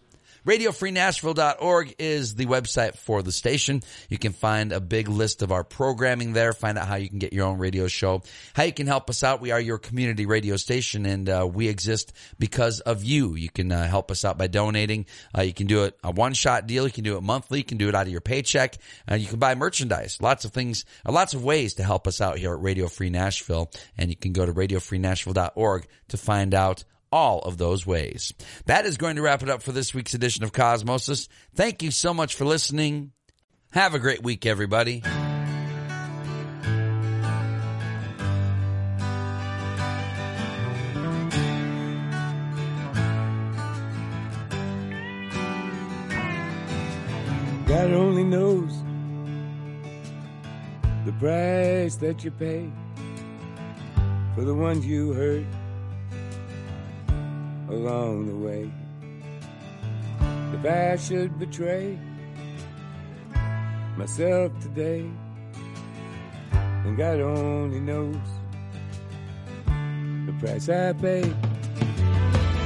RadioFreeNashville.org 0.48 1.95
is 1.99 2.36
the 2.36 2.45
website 2.45 2.95
for 2.95 3.22
the 3.22 3.34
station. 3.34 3.82
You 4.07 4.18
can 4.18 4.32
find 4.32 4.72
a 4.72 4.80
big 4.80 5.10
list 5.10 5.41
of 5.41 5.52
our 5.52 5.65
programming 5.65 6.32
there. 6.32 6.53
Find 6.53 6.78
out 6.78 6.88
how 6.88 6.95
you 6.95 7.10
can 7.10 7.19
get 7.19 7.34
your 7.34 7.48
own 7.48 7.57
radio 7.57 7.90
show, 7.90 8.24
how 8.53 8.64
you 8.64 8.72
can 8.72 8.88
help 8.88 9.10
us 9.10 9.26
out. 9.26 9.41
We 9.41 9.52
are 9.52 9.60
your 9.60 9.78
community 9.78 10.26
radio 10.26 10.56
station 10.56 11.06
and 11.06 11.28
uh, 11.28 11.45
we 11.52 11.68
exist 11.68 12.14
because 12.40 12.80
of 12.80 13.03
you. 13.03 13.36
You 13.36 13.49
can 13.49 13.74
uh, 13.74 13.88
help 13.90 14.10
us 14.10 14.24
out 14.24 14.38
by 14.38 14.48
donating. 14.48 15.07
Uh, 15.38 15.41
you 15.41 15.53
can 15.53 15.68
do 15.68 15.84
it 15.84 15.98
a 16.02 16.11
one 16.11 16.34
shot 16.34 16.65
deal. 16.65 16.86
You 16.86 16.94
can 16.94 17.03
do 17.03 17.18
it 17.18 17.24
monthly. 17.24 17.57
You 17.57 17.65
can 17.65 17.78
do 17.78 17.90
it 17.90 17.95
out 17.95 18.06
of 18.06 18.11
your 18.14 18.22
paycheck. 18.22 18.78
You 19.11 19.28
can 19.28 19.40
buy 19.40 19.53
merchandise. 19.53 20.18
Lots 20.22 20.45
of 20.45 20.53
things, 20.53 20.86
uh, 21.06 21.11
lots 21.11 21.34
of 21.34 21.44
ways 21.44 21.74
to 21.74 21.84
help 21.84 22.07
us 22.07 22.22
out 22.22 22.38
here 22.38 22.53
at 22.53 22.61
Radio 22.61 22.88
Free 22.88 23.10
Nashville. 23.10 23.69
And 23.98 24.10
you 24.10 24.15
can 24.15 24.32
go 24.32 24.45
to 24.45 24.53
RadioFreeNashville.org 24.53 25.88
to 26.07 26.18
find 26.18 26.53
out 26.53 26.86
all 27.18 27.39
of 27.39 27.57
those 27.57 27.84
ways. 27.88 28.31
That 28.68 28.85
is 28.85 28.98
going 28.98 29.15
to 29.15 29.23
wrap 29.23 29.41
it 29.41 29.49
up 29.49 29.64
for 29.64 29.72
this 29.72 29.91
week's 29.91 30.14
edition 30.14 30.44
of 30.44 30.52
Cosmosis. 30.52 31.27
Thank 31.56 31.81
you 31.81 31.89
so 31.89 32.14
much 32.14 32.35
for 32.35 32.45
listening. 32.45 33.11
Have 33.72 33.95
a 33.95 33.99
great 33.99 34.22
week, 34.22 34.45
everybody. 34.45 35.02
God 47.65 47.91
only 47.94 48.23
knows 48.23 48.72
the 51.06 51.14
price 51.14 51.95
that 51.95 52.23
you 52.23 52.30
pay 52.30 52.69
for 54.35 54.44
the 54.44 54.53
ones 54.53 54.85
you 54.85 55.14
hurt 55.14 55.45
along 57.69 58.27
the 58.27 58.35
way. 58.35 58.72
If 60.53 60.65
I 60.65 60.95
should 60.95 61.38
betray 61.38 61.98
myself 63.98 64.52
today, 64.61 65.10
then 66.52 66.95
God 66.95 67.19
only 67.19 67.80
knows 67.80 68.15
the 70.26 70.34
price 70.39 70.69
I 70.69 70.94
pay. 70.94 71.34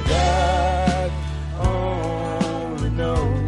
God 0.08 1.12
only 1.58 2.90
knows. 2.90 3.41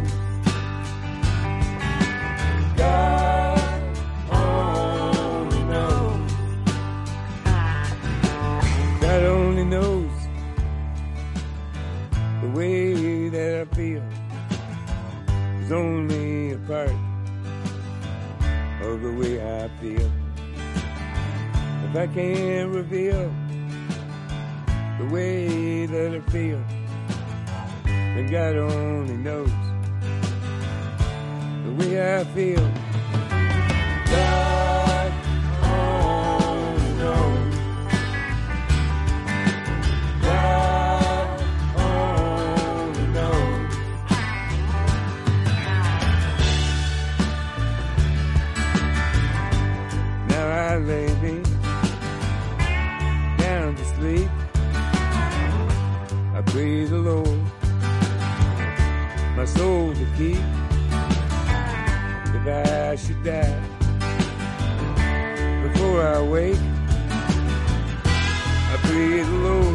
I 13.55 13.63
feel 13.73 14.03
is 15.61 15.71
only 15.71 16.51
a 16.51 16.57
part 16.57 16.91
of 18.81 19.01
the 19.01 19.13
way 19.17 19.39
I 19.39 19.69
feel. 19.79 20.11
If 21.85 21.95
I 21.95 22.07
can't 22.07 22.73
reveal 22.73 23.33
the 24.99 25.07
way 25.09 25.85
that 25.85 26.15
I 26.15 26.19
feel, 26.31 26.61
then 27.85 28.27
God 28.29 28.57
only 28.57 29.15
knows 29.15 29.51
the 31.65 31.73
way 31.79 32.19
I 32.19 32.23
feel. 32.25 32.67
God 34.11 34.44
Lay 50.75 51.07
me 51.21 51.41
down 53.37 53.75
to 53.75 53.85
sleep. 53.95 54.29
I 56.35 56.41
pray 56.45 56.83
the 56.83 56.97
Lord, 56.97 57.39
my 59.37 59.45
soul 59.45 59.93
to 59.93 60.05
keep. 60.17 60.43
If 62.35 62.45
I 62.45 62.95
should 62.97 63.23
die 63.23 63.57
before 65.63 66.01
I 66.01 66.21
wake, 66.21 66.59
I 68.73 68.77
pray 68.83 69.23
the 69.23 69.37
Lord, 69.47 69.74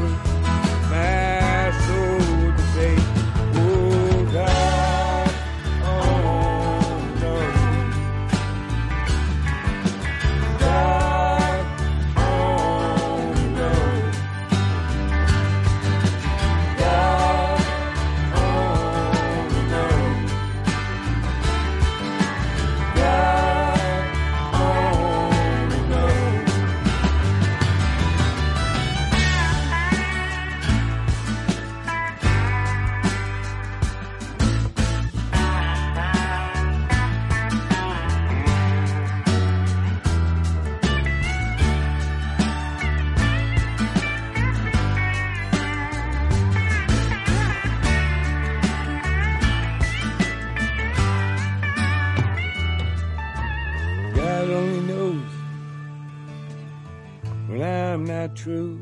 true 58.42 58.80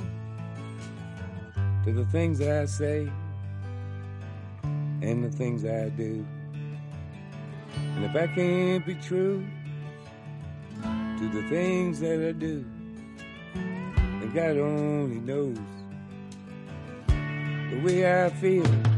to 1.84 1.92
the 1.92 2.04
things 2.12 2.38
that 2.38 2.62
I 2.62 2.64
say 2.66 3.10
and 5.02 5.24
the 5.24 5.36
things 5.36 5.62
that 5.62 5.86
I 5.86 5.88
do. 5.88 6.24
And 7.74 8.04
if 8.04 8.14
I 8.14 8.28
can't 8.28 8.86
be 8.86 8.94
true 8.94 9.44
to 10.80 11.28
the 11.30 11.42
things 11.48 11.98
that 11.98 12.28
I 12.28 12.32
do, 12.32 12.64
then 13.54 14.32
God 14.32 14.58
only 14.58 15.18
knows 15.18 15.58
the 17.08 17.80
way 17.84 18.24
I 18.24 18.30
feel. 18.30 18.97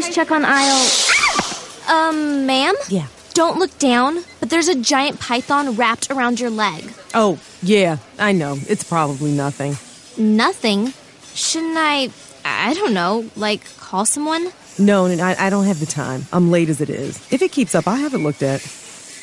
Price 0.00 0.14
check 0.14 0.30
on 0.30 0.44
aisle? 0.44 0.86
Um, 1.88 2.44
ma'am? 2.44 2.74
Yeah. 2.88 3.06
Don't 3.32 3.58
look 3.58 3.78
down, 3.78 4.22
but 4.40 4.50
there's 4.50 4.68
a 4.68 4.74
giant 4.74 5.20
python 5.20 5.74
wrapped 5.74 6.10
around 6.10 6.38
your 6.38 6.50
leg. 6.50 6.84
Oh, 7.14 7.38
yeah, 7.62 7.96
I 8.18 8.32
know. 8.32 8.58
It's 8.68 8.84
probably 8.84 9.32
nothing. 9.32 9.76
Nothing? 10.22 10.92
Shouldn't 11.34 11.76
I, 11.78 12.10
I 12.44 12.74
don't 12.74 12.92
know, 12.92 13.30
like 13.36 13.62
call 13.78 14.04
someone? 14.04 14.52
No, 14.78 15.06
no, 15.06 15.22
I, 15.24 15.46
I 15.46 15.50
don't 15.50 15.64
have 15.64 15.80
the 15.80 15.86
time. 15.86 16.26
I'm 16.30 16.50
late 16.50 16.68
as 16.68 16.82
it 16.82 16.90
is. 16.90 17.16
If 17.32 17.40
it 17.40 17.52
keeps 17.52 17.74
up, 17.74 17.88
I'll 17.88 17.96
have 17.96 18.12
it 18.12 18.18
looked 18.18 18.42
at. 18.42 18.60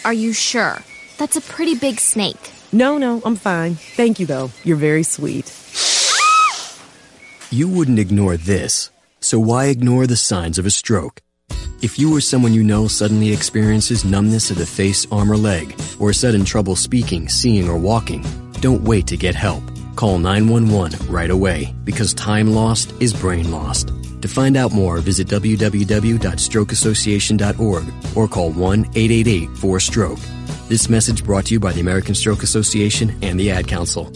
Are 0.05 0.13
you 0.13 0.33
sure? 0.33 0.79
That's 1.19 1.35
a 1.35 1.41
pretty 1.41 1.75
big 1.75 1.99
snake. 1.99 2.51
No, 2.71 2.97
no, 2.97 3.21
I'm 3.23 3.35
fine. 3.35 3.75
Thank 3.75 4.19
you, 4.19 4.25
though. 4.25 4.49
You're 4.63 4.77
very 4.77 5.03
sweet. 5.03 5.53
You 7.51 7.67
wouldn't 7.67 7.99
ignore 7.99 8.37
this, 8.37 8.89
so 9.23 9.39
why 9.39 9.65
ignore 9.65 10.05
the 10.05 10.17
signs 10.17 10.57
of 10.57 10.65
a 10.65 10.69
stroke? 10.69 11.21
If 11.81 11.97
you 11.97 12.13
or 12.15 12.21
someone 12.21 12.53
you 12.53 12.63
know 12.63 12.87
suddenly 12.87 13.33
experiences 13.33 14.05
numbness 14.05 14.51
of 14.51 14.57
the 14.57 14.65
face, 14.65 15.07
arm, 15.11 15.31
or 15.31 15.37
leg, 15.37 15.75
or 15.99 16.13
sudden 16.13 16.45
trouble 16.45 16.75
speaking, 16.75 17.27
seeing, 17.27 17.67
or 17.69 17.77
walking, 17.77 18.25
don't 18.61 18.83
wait 18.83 19.07
to 19.07 19.17
get 19.17 19.35
help. 19.35 19.63
Call 19.95 20.19
911 20.19 21.11
right 21.11 21.29
away 21.29 21.75
because 21.83 22.13
time 22.13 22.53
lost 22.53 22.93
is 23.01 23.13
brain 23.13 23.51
lost. 23.51 23.91
To 24.21 24.27
find 24.27 24.55
out 24.55 24.71
more, 24.71 24.99
visit 24.99 25.27
www.strokeassociation.org 25.27 27.93
or 28.15 28.27
call 28.27 28.51
1 28.51 28.79
888 28.95 29.49
4 29.57 29.79
stroke. 29.79 30.19
This 30.69 30.89
message 30.89 31.25
brought 31.25 31.47
to 31.47 31.53
you 31.53 31.59
by 31.59 31.73
the 31.73 31.81
American 31.81 32.15
Stroke 32.15 32.43
Association 32.43 33.17
and 33.21 33.37
the 33.39 33.51
Ad 33.51 33.67
Council. 33.67 34.11